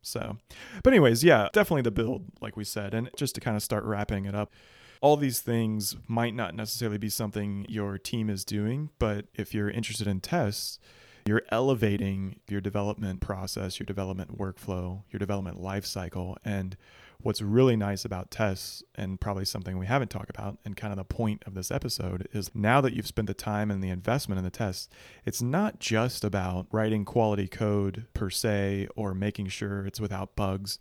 So, 0.02 0.38
but 0.84 0.94
anyways, 0.94 1.24
yeah, 1.24 1.50
definitely 1.52 1.82
the 1.82 1.92
build, 1.92 2.24
like 2.40 2.56
we 2.56 2.64
said. 2.64 2.94
And 2.94 3.10
just 3.18 3.36
to 3.36 3.42
kind 3.42 3.58
of 3.58 3.64
start 3.64 3.84
wrapping 3.84 4.26
it 4.26 4.36
up, 4.36 4.54
all 5.02 5.18
these 5.18 5.40
things 5.40 5.96
might 6.08 6.36
not 6.36 6.56
necessarily 6.56 6.98
be 6.98 7.10
something 7.10 7.66
your 7.70 7.98
team 7.98 8.30
is 8.30 8.44
doing, 8.44 8.90
but 9.00 9.26
if 9.34 9.54
you're 9.54 9.70
interested 9.70 10.08
in 10.08 10.20
tests, 10.20 10.80
you're 11.26 11.44
elevating 11.50 12.40
your 12.48 12.62
development 12.62 13.22
process, 13.22 13.80
your 13.80 13.86
development 13.86 14.38
workflow, 14.38 15.04
your 15.12 15.20
development 15.20 15.62
lifecycle. 15.62 16.36
And 16.44 16.76
what's 17.22 17.42
really 17.42 17.76
nice 17.76 18.04
about 18.04 18.32
tests, 18.32 18.84
and 18.96 19.22
probably 19.22 19.46
something 19.46 19.78
we 19.78 19.86
haven't 19.86 20.10
talked 20.10 20.30
about, 20.30 20.58
and 20.66 20.76
kind 20.76 20.92
of 20.92 20.98
the 20.98 21.04
point 21.04 21.44
of 21.46 21.54
this 21.54 21.70
episode, 21.72 22.28
is 22.34 22.52
now 22.56 22.82
that 22.82 22.94
you've 22.94 23.08
spent 23.08 23.28
the 23.28 23.34
time 23.34 23.70
and 23.70 23.84
the 23.84 23.90
investment 23.90 24.40
in 24.40 24.44
the 24.44 24.50
tests, 24.50 24.90
it's 25.26 25.42
not 25.42 25.80
just 25.80 26.24
about 26.24 26.68
writing 26.72 27.06
quality 27.06 27.48
code 27.48 28.06
per 28.14 28.30
se 28.30 28.88
or 28.96 29.14
making 29.14 29.48
sure 29.48 29.86
it's 29.86 30.00
without 30.00 30.36
bugs. 30.36 30.80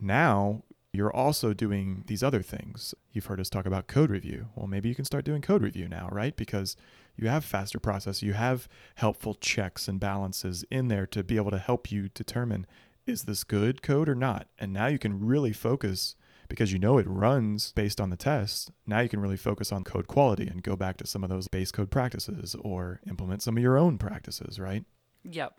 Now 0.00 0.62
you're 0.94 1.14
also 1.14 1.52
doing 1.52 2.04
these 2.06 2.22
other 2.22 2.40
things. 2.40 2.94
You've 3.12 3.26
heard 3.26 3.40
us 3.40 3.50
talk 3.50 3.66
about 3.66 3.88
code 3.88 4.10
review. 4.10 4.46
Well, 4.54 4.68
maybe 4.68 4.88
you 4.88 4.94
can 4.94 5.04
start 5.04 5.24
doing 5.24 5.42
code 5.42 5.62
review 5.62 5.88
now, 5.88 6.08
right? 6.12 6.36
Because 6.36 6.76
you 7.16 7.28
have 7.28 7.44
faster 7.44 7.80
process, 7.80 8.22
you 8.22 8.34
have 8.34 8.68
helpful 8.96 9.34
checks 9.34 9.88
and 9.88 9.98
balances 9.98 10.64
in 10.70 10.88
there 10.88 11.06
to 11.08 11.24
be 11.24 11.36
able 11.36 11.50
to 11.50 11.58
help 11.58 11.90
you 11.90 12.08
determine 12.10 12.66
is 13.06 13.24
this 13.24 13.44
good 13.44 13.82
code 13.82 14.08
or 14.08 14.14
not? 14.14 14.46
And 14.58 14.72
now 14.72 14.86
you 14.86 14.98
can 14.98 15.20
really 15.20 15.52
focus 15.52 16.16
because 16.48 16.72
you 16.72 16.78
know 16.78 16.98
it 16.98 17.06
runs 17.08 17.72
based 17.72 18.00
on 18.00 18.10
the 18.10 18.16
test. 18.16 18.70
Now 18.86 19.00
you 19.00 19.08
can 19.08 19.20
really 19.20 19.36
focus 19.36 19.72
on 19.72 19.84
code 19.84 20.06
quality 20.06 20.46
and 20.46 20.62
go 20.62 20.76
back 20.76 20.96
to 20.98 21.06
some 21.06 21.24
of 21.24 21.30
those 21.30 21.48
base 21.48 21.70
code 21.70 21.90
practices 21.90 22.54
or 22.60 23.00
implement 23.08 23.42
some 23.42 23.56
of 23.56 23.62
your 23.62 23.76
own 23.76 23.98
practices, 23.98 24.58
right? 24.58 24.84
Yep. 25.24 25.54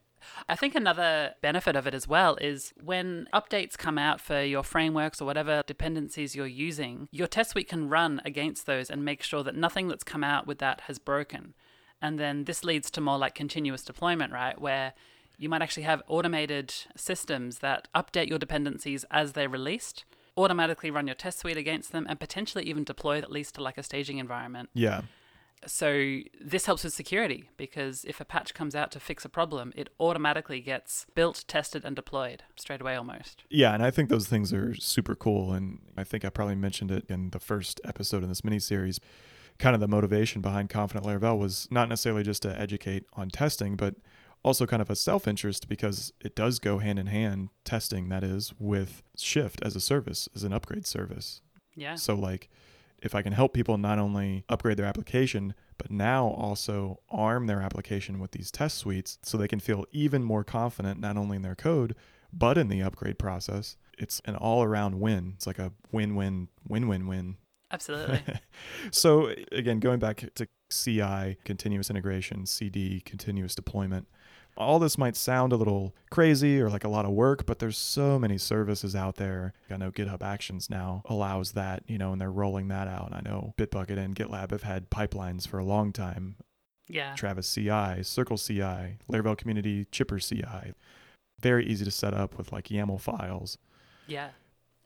I 0.48 0.56
think 0.56 0.76
another 0.76 1.34
benefit 1.42 1.76
of 1.76 1.88
it 1.88 1.94
as 1.94 2.08
well 2.08 2.36
is 2.36 2.74
when 2.84 3.28
updates 3.34 3.78
come 3.78 3.98
out 3.98 4.22
for 4.22 4.42
your 4.42 4.64
frameworks 4.64 5.22
or 5.22 5.26
whatever 5.26 5.64
dependencies 5.66 6.36
you're 6.36 6.46
using, 6.46 7.08
your 7.12 7.28
test 7.28 7.52
suite 7.52 7.70
can 7.70 7.90
run 7.90 8.22
against 8.26 8.66
those 8.66 8.90
and 8.90 9.04
make 9.04 9.24
sure 9.24 9.44
that 9.44 9.56
nothing 9.56 9.88
that's 9.88 10.04
come 10.04 10.24
out 10.24 10.48
with 10.48 10.60
that 10.60 10.82
has 10.82 11.00
broken. 11.00 11.54
And 12.02 12.20
then 12.20 12.44
this 12.44 12.64
leads 12.64 12.92
to 12.92 13.02
more 13.02 13.18
like 13.18 13.36
continuous 13.36 13.84
deployment, 13.84 14.32
right? 14.32 14.60
Where 14.60 14.94
you 15.38 15.50
might 15.50 15.62
actually 15.62 15.84
have 15.84 16.04
automated 16.08 16.74
systems 16.96 17.60
that 17.60 17.88
update 17.96 18.30
your 18.30 18.40
dependencies 18.40 19.06
as 19.12 19.34
they're 19.34 19.50
released, 19.50 20.06
automatically 20.38 20.92
run 20.92 21.08
your 21.08 21.16
test 21.16 21.40
suite 21.40 21.58
against 21.58 21.92
them, 21.92 22.06
and 22.10 22.20
potentially 22.20 22.64
even 22.66 22.84
deploy 22.84 23.18
at 23.18 23.32
least 23.32 23.56
to 23.56 23.64
like 23.64 23.78
a 23.78 23.84
staging 23.84 24.18
environment. 24.18 24.70
Yeah. 24.74 25.02
So 25.68 26.20
this 26.40 26.66
helps 26.66 26.84
with 26.84 26.94
security 26.94 27.50
because 27.58 28.06
if 28.06 28.22
a 28.22 28.26
patch 28.26 28.54
comes 28.54 28.76
out 28.76 28.92
to 28.92 29.00
fix 29.00 29.26
a 29.26 29.30
problem, 29.30 29.74
it 29.76 29.90
automatically 30.00 30.60
gets 30.62 31.06
built, 31.16 31.44
tested, 31.48 31.84
and 31.84 31.96
deployed 31.96 32.44
straight 32.56 32.82
away 32.82 32.96
almost. 32.96 33.44
Yeah, 33.50 33.74
and 33.74 33.84
I 33.84 33.90
think 33.92 34.10
those 34.10 34.28
things 34.28 34.54
are 34.54 34.76
super 34.76 35.16
cool. 35.16 35.54
And 35.54 35.80
I 35.98 36.04
think 36.04 36.24
I 36.24 36.30
probably 36.30 36.56
mentioned 36.56 36.92
it 36.92 37.06
in 37.10 37.32
the 37.32 37.40
first 37.40 37.82
episode 37.84 38.24
in 38.24 38.30
this 38.30 38.44
mini 38.44 38.60
series. 38.60 39.00
Kind 39.58 39.74
of 39.74 39.80
the 39.80 39.88
motivation 39.88 40.42
behind 40.42 40.70
Confident 40.70 41.06
Laravel 41.06 41.40
was 41.40 41.68
not 41.72 41.90
necessarily 41.90 42.24
just 42.24 42.42
to 42.44 42.60
educate 42.60 43.06
on 43.14 43.30
testing, 43.30 43.76
but 43.76 43.96
also 44.44 44.68
kind 44.68 44.82
of 44.82 44.90
a 44.90 44.96
self 44.96 45.28
interest 45.28 45.68
because 45.68 46.14
it 46.22 46.36
does 46.36 46.60
go 46.60 46.78
hand 46.78 47.00
in 47.00 47.08
hand, 47.08 47.50
testing 47.64 48.10
that 48.10 48.24
is, 48.24 48.54
with 48.60 49.02
Shift 49.18 49.60
as 49.64 49.76
a 49.76 49.80
service, 49.80 50.30
as 50.36 50.44
an 50.44 50.54
upgrade 50.54 50.86
service. 50.86 51.42
Yeah. 51.76 51.96
So, 51.96 52.16
like, 52.16 52.50
if 53.06 53.14
I 53.14 53.22
can 53.22 53.34
help 53.34 53.54
people 53.54 53.78
not 53.78 54.00
only 54.00 54.44
upgrade 54.50 54.78
their 54.78 54.86
application, 54.86 55.54
but 55.78 55.92
now 55.92 56.28
also 56.28 57.00
arm 57.10 57.46
their 57.46 57.62
application 57.62 58.20
with 58.20 58.32
these 58.32 58.50
test 58.50 58.80
suites 58.80 59.20
so 59.22 59.38
they 59.38 59.48
can 59.48 59.60
feel 59.60 59.86
even 59.92 60.24
more 60.24 60.44
confident 60.44 61.00
not 61.00 61.16
only 61.16 61.36
in 61.36 61.44
their 61.44 61.56
code, 61.56 61.96
but 62.34 62.58
in 62.58 62.68
the 62.68 62.82
upgrade 62.82 63.20
process, 63.20 63.78
it's 63.98 64.22
an 64.26 64.36
all 64.36 64.64
around 64.64 65.00
win. 65.00 65.34
It's 65.36 65.46
like 65.46 65.60
a 65.60 65.72
win 65.92 66.16
win, 66.16 66.50
win 66.68 66.88
win 66.88 67.08
win. 67.08 67.38
Absolutely. 67.72 68.22
so, 68.92 69.32
again, 69.52 69.80
going 69.80 70.00
back 70.00 70.26
to 70.36 70.48
CI, 70.72 71.38
continuous 71.46 71.90
integration, 71.90 72.46
CD, 72.46 73.02
continuous 73.02 73.54
deployment, 73.54 74.08
all 74.58 74.80
this 74.80 74.98
might 74.98 75.16
sound 75.16 75.52
a 75.52 75.58
little 75.58 75.96
crazy 76.10 76.60
or 76.62 76.70
like 76.70 76.84
a 76.84 76.90
lot 76.90 77.06
of 77.06 77.12
work, 77.12 77.46
but 77.46 77.60
there's 77.60 77.78
so 77.78 78.18
many 78.18 78.38
services 78.38 78.96
out 78.96 79.16
there. 79.16 79.54
I 79.70 79.78
know 79.78 79.92
GitHub 79.92 80.22
Actions 80.22 80.70
now 80.70 81.02
allows 81.06 81.52
that, 81.54 81.84
you 81.88 81.98
know, 81.98 82.12
and 82.12 82.22
they're 82.22 82.32
rolling 82.32 82.70
that 82.70 82.88
out. 82.88 83.12
I 83.14 83.22
know 83.22 83.54
Bitbucket 83.58 83.98
and 83.98 84.16
GitLab 84.16 84.52
have 84.52 84.64
had 84.64 84.90
pipelines 84.90 85.48
for 85.48 85.60
a 85.60 85.66
long 85.66 85.92
time. 85.92 86.36
Yeah. 86.88 87.16
Travis 87.16 87.52
CI, 87.54 88.04
Circle 88.04 88.38
CI, 88.38 88.98
Laravel 89.12 89.38
Community, 89.38 89.86
Chipper 89.92 90.20
CI. 90.20 90.74
Very 91.40 91.66
easy 91.66 91.84
to 91.84 91.92
set 91.92 92.14
up 92.14 92.38
with 92.38 92.52
like 92.52 92.70
YAML 92.70 93.02
files. 93.02 93.58
Yeah. 94.08 94.30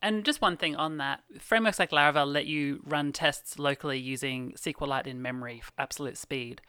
And 0.01 0.23
just 0.23 0.41
one 0.41 0.55
thing 0.55 0.75
on 0.77 0.97
that 0.97 1.21
frameworks 1.39 1.77
like 1.77 1.91
Laravel 1.91 2.32
let 2.32 2.45
you 2.45 2.82
run 2.86 3.12
tests 3.12 3.60
locally 3.60 3.99
using 3.99 4.53
SQLite 4.53 5.08
in 5.08 5.21
memory 5.21 5.60
for 5.60 5.73
absolute 5.77 6.17
speed. 6.17 6.62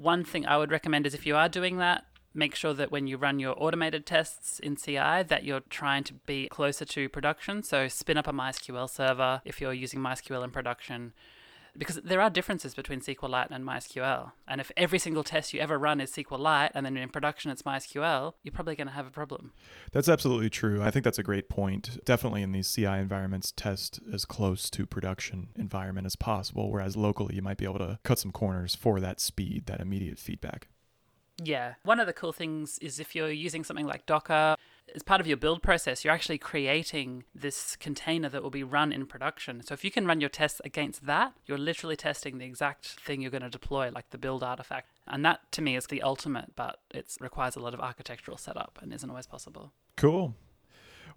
One 0.00 0.22
thing 0.22 0.46
I 0.46 0.56
would 0.56 0.70
recommend 0.70 1.08
is 1.08 1.14
if 1.14 1.26
you 1.26 1.34
are 1.34 1.48
doing 1.48 1.78
that, 1.78 2.04
make 2.32 2.54
sure 2.54 2.72
that 2.72 2.92
when 2.92 3.08
you 3.08 3.16
run 3.16 3.40
your 3.40 3.60
automated 3.60 4.06
tests 4.06 4.60
in 4.60 4.76
CI 4.76 5.24
that 5.26 5.42
you're 5.42 5.62
trying 5.70 6.04
to 6.04 6.14
be 6.14 6.46
closer 6.48 6.84
to 6.84 7.08
production. 7.08 7.64
So 7.64 7.88
spin 7.88 8.16
up 8.16 8.28
a 8.28 8.32
MySQL 8.32 8.88
server 8.88 9.42
if 9.44 9.60
you're 9.60 9.72
using 9.72 9.98
MySQL 9.98 10.44
in 10.44 10.52
production 10.52 11.14
because 11.76 11.96
there 11.96 12.20
are 12.20 12.30
differences 12.30 12.74
between 12.74 13.00
SQLite 13.00 13.50
and 13.50 13.64
MySQL. 13.64 14.32
And 14.46 14.60
if 14.60 14.70
every 14.76 14.98
single 14.98 15.24
test 15.24 15.52
you 15.52 15.60
ever 15.60 15.78
run 15.78 16.00
is 16.00 16.12
SQLite 16.12 16.70
and 16.74 16.84
then 16.84 16.96
in 16.96 17.08
production 17.08 17.50
it's 17.50 17.62
MySQL, 17.62 18.34
you're 18.42 18.52
probably 18.52 18.76
going 18.76 18.88
to 18.88 18.94
have 18.94 19.06
a 19.06 19.10
problem. 19.10 19.52
That's 19.92 20.08
absolutely 20.08 20.50
true. 20.50 20.82
I 20.82 20.90
think 20.90 21.04
that's 21.04 21.18
a 21.18 21.22
great 21.22 21.48
point. 21.48 22.02
Definitely 22.04 22.42
in 22.42 22.52
these 22.52 22.72
CI 22.72 22.86
environments, 22.86 23.52
test 23.52 24.00
as 24.12 24.24
close 24.24 24.70
to 24.70 24.86
production 24.86 25.48
environment 25.56 26.06
as 26.06 26.16
possible, 26.16 26.70
whereas 26.70 26.96
locally 26.96 27.36
you 27.36 27.42
might 27.42 27.58
be 27.58 27.64
able 27.64 27.78
to 27.78 27.98
cut 28.02 28.18
some 28.18 28.32
corners 28.32 28.74
for 28.74 29.00
that 29.00 29.20
speed, 29.20 29.66
that 29.66 29.80
immediate 29.80 30.18
feedback. 30.18 30.68
Yeah. 31.42 31.74
One 31.84 32.00
of 32.00 32.06
the 32.06 32.12
cool 32.12 32.32
things 32.32 32.78
is 32.80 32.98
if 32.98 33.14
you're 33.14 33.30
using 33.30 33.64
something 33.64 33.86
like 33.86 34.06
Docker, 34.06 34.56
as 34.94 35.02
part 35.02 35.20
of 35.20 35.26
your 35.26 35.36
build 35.36 35.62
process, 35.62 36.04
you're 36.04 36.14
actually 36.14 36.38
creating 36.38 37.24
this 37.34 37.76
container 37.76 38.28
that 38.28 38.42
will 38.42 38.50
be 38.50 38.62
run 38.62 38.92
in 38.92 39.06
production. 39.06 39.62
So 39.62 39.74
if 39.74 39.84
you 39.84 39.90
can 39.90 40.06
run 40.06 40.20
your 40.20 40.30
tests 40.30 40.60
against 40.64 41.06
that, 41.06 41.34
you're 41.46 41.58
literally 41.58 41.96
testing 41.96 42.38
the 42.38 42.46
exact 42.46 42.86
thing 43.00 43.20
you're 43.20 43.30
going 43.30 43.42
to 43.42 43.50
deploy, 43.50 43.90
like 43.90 44.10
the 44.10 44.18
build 44.18 44.42
artifact. 44.42 44.88
And 45.06 45.24
that 45.24 45.40
to 45.52 45.62
me 45.62 45.76
is 45.76 45.86
the 45.86 46.02
ultimate, 46.02 46.56
but 46.56 46.80
it 46.90 47.14
requires 47.20 47.56
a 47.56 47.60
lot 47.60 47.74
of 47.74 47.80
architectural 47.80 48.36
setup 48.36 48.78
and 48.80 48.92
isn't 48.92 49.08
always 49.08 49.26
possible. 49.26 49.72
Cool. 49.96 50.34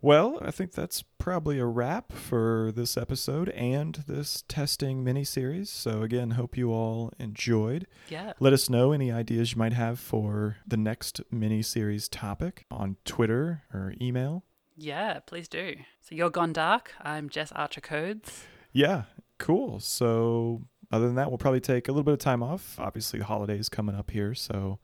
Well, 0.03 0.39
I 0.41 0.49
think 0.49 0.71
that's 0.71 1.03
probably 1.19 1.59
a 1.59 1.65
wrap 1.65 2.11
for 2.11 2.71
this 2.73 2.97
episode 2.97 3.49
and 3.49 4.03
this 4.07 4.43
testing 4.47 5.03
mini 5.03 5.23
series. 5.23 5.69
So, 5.69 6.01
again, 6.01 6.31
hope 6.31 6.57
you 6.57 6.71
all 6.71 7.13
enjoyed. 7.19 7.85
Yeah. 8.09 8.33
Let 8.39 8.51
us 8.51 8.67
know 8.67 8.93
any 8.93 9.11
ideas 9.11 9.51
you 9.51 9.59
might 9.59 9.73
have 9.73 9.99
for 9.99 10.57
the 10.65 10.75
next 10.75 11.21
mini 11.29 11.61
series 11.61 12.07
topic 12.09 12.65
on 12.71 12.97
Twitter 13.05 13.61
or 13.71 13.93
email. 14.01 14.43
Yeah, 14.75 15.19
please 15.19 15.47
do. 15.47 15.75
So, 15.99 16.15
you're 16.15 16.31
Gone 16.31 16.53
Dark. 16.53 16.93
I'm 16.99 17.29
Jess 17.29 17.51
Archer 17.51 17.81
Codes. 17.81 18.45
Yeah, 18.73 19.03
cool. 19.37 19.79
So, 19.79 20.63
other 20.91 21.05
than 21.05 21.15
that, 21.15 21.29
we'll 21.29 21.37
probably 21.37 21.61
take 21.61 21.87
a 21.87 21.91
little 21.91 22.03
bit 22.03 22.13
of 22.13 22.19
time 22.19 22.41
off. 22.41 22.79
Obviously, 22.79 23.19
the 23.19 23.25
holidays 23.25 23.69
coming 23.69 23.95
up 23.95 24.09
here, 24.09 24.33
so 24.33 24.79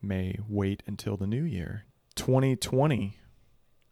may 0.00 0.38
wait 0.48 0.84
until 0.86 1.16
the 1.16 1.26
new 1.26 1.42
year. 1.42 1.86
2020. 2.14 3.16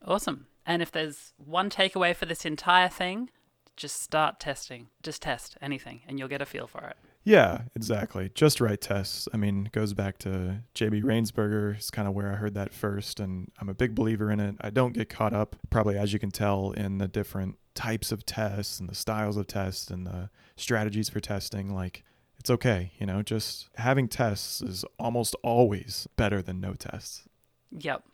Awesome. 0.04 0.46
And 0.68 0.82
if 0.82 0.92
there's 0.92 1.32
one 1.38 1.70
takeaway 1.70 2.14
for 2.14 2.26
this 2.26 2.44
entire 2.44 2.90
thing, 2.90 3.30
just 3.74 4.02
start 4.02 4.38
testing. 4.38 4.88
Just 5.02 5.22
test 5.22 5.56
anything 5.62 6.02
and 6.06 6.18
you'll 6.18 6.28
get 6.28 6.42
a 6.42 6.46
feel 6.46 6.66
for 6.66 6.84
it. 6.84 6.96
Yeah, 7.24 7.62
exactly. 7.74 8.30
Just 8.34 8.60
write 8.60 8.82
tests. 8.82 9.28
I 9.32 9.38
mean, 9.38 9.66
it 9.66 9.72
goes 9.72 9.94
back 9.94 10.18
to 10.18 10.62
JB 10.74 11.02
Rainsberger. 11.02 11.74
It's 11.76 11.90
kind 11.90 12.06
of 12.06 12.14
where 12.14 12.32
I 12.32 12.36
heard 12.36 12.54
that 12.54 12.72
first, 12.72 13.20
and 13.20 13.50
I'm 13.60 13.68
a 13.68 13.74
big 13.74 13.94
believer 13.94 14.30
in 14.30 14.40
it. 14.40 14.54
I 14.62 14.70
don't 14.70 14.94
get 14.94 15.10
caught 15.10 15.34
up, 15.34 15.56
probably 15.68 15.98
as 15.98 16.12
you 16.12 16.18
can 16.18 16.30
tell, 16.30 16.70
in 16.72 16.98
the 16.98 17.08
different 17.08 17.58
types 17.74 18.12
of 18.12 18.24
tests 18.24 18.80
and 18.80 18.88
the 18.88 18.94
styles 18.94 19.36
of 19.36 19.46
tests 19.46 19.90
and 19.90 20.06
the 20.06 20.30
strategies 20.56 21.10
for 21.10 21.20
testing. 21.20 21.74
Like, 21.74 22.02
it's 22.38 22.48
okay, 22.48 22.92
you 22.98 23.04
know, 23.04 23.20
just 23.20 23.68
having 23.76 24.08
tests 24.08 24.62
is 24.62 24.84
almost 24.98 25.34
always 25.42 26.08
better 26.16 26.40
than 26.40 26.60
no 26.60 26.72
tests. 26.74 27.24
Yep. 27.72 28.04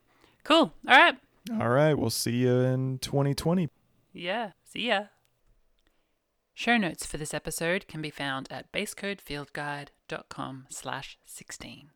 Cool. 0.43 0.73
All 0.89 0.99
right. 0.99 1.17
All 1.51 1.69
right, 1.69 1.95
we'll 1.95 2.11
see 2.11 2.37
you 2.37 2.61
in 2.61 2.99
2020. 2.99 3.69
Yeah, 4.13 4.53
see 4.65 4.89
ya. 4.89 5.05
Show 6.55 6.77
notes 6.77 7.05
for 7.05 7.17
this 7.17 7.35
episode 7.35 7.87
can 7.89 8.01
be 8.01 8.11
found 8.11 8.49
at 8.51 8.73
basecodefieldguide.com 8.73 10.67
slash 10.71 11.19
16. 11.25 11.91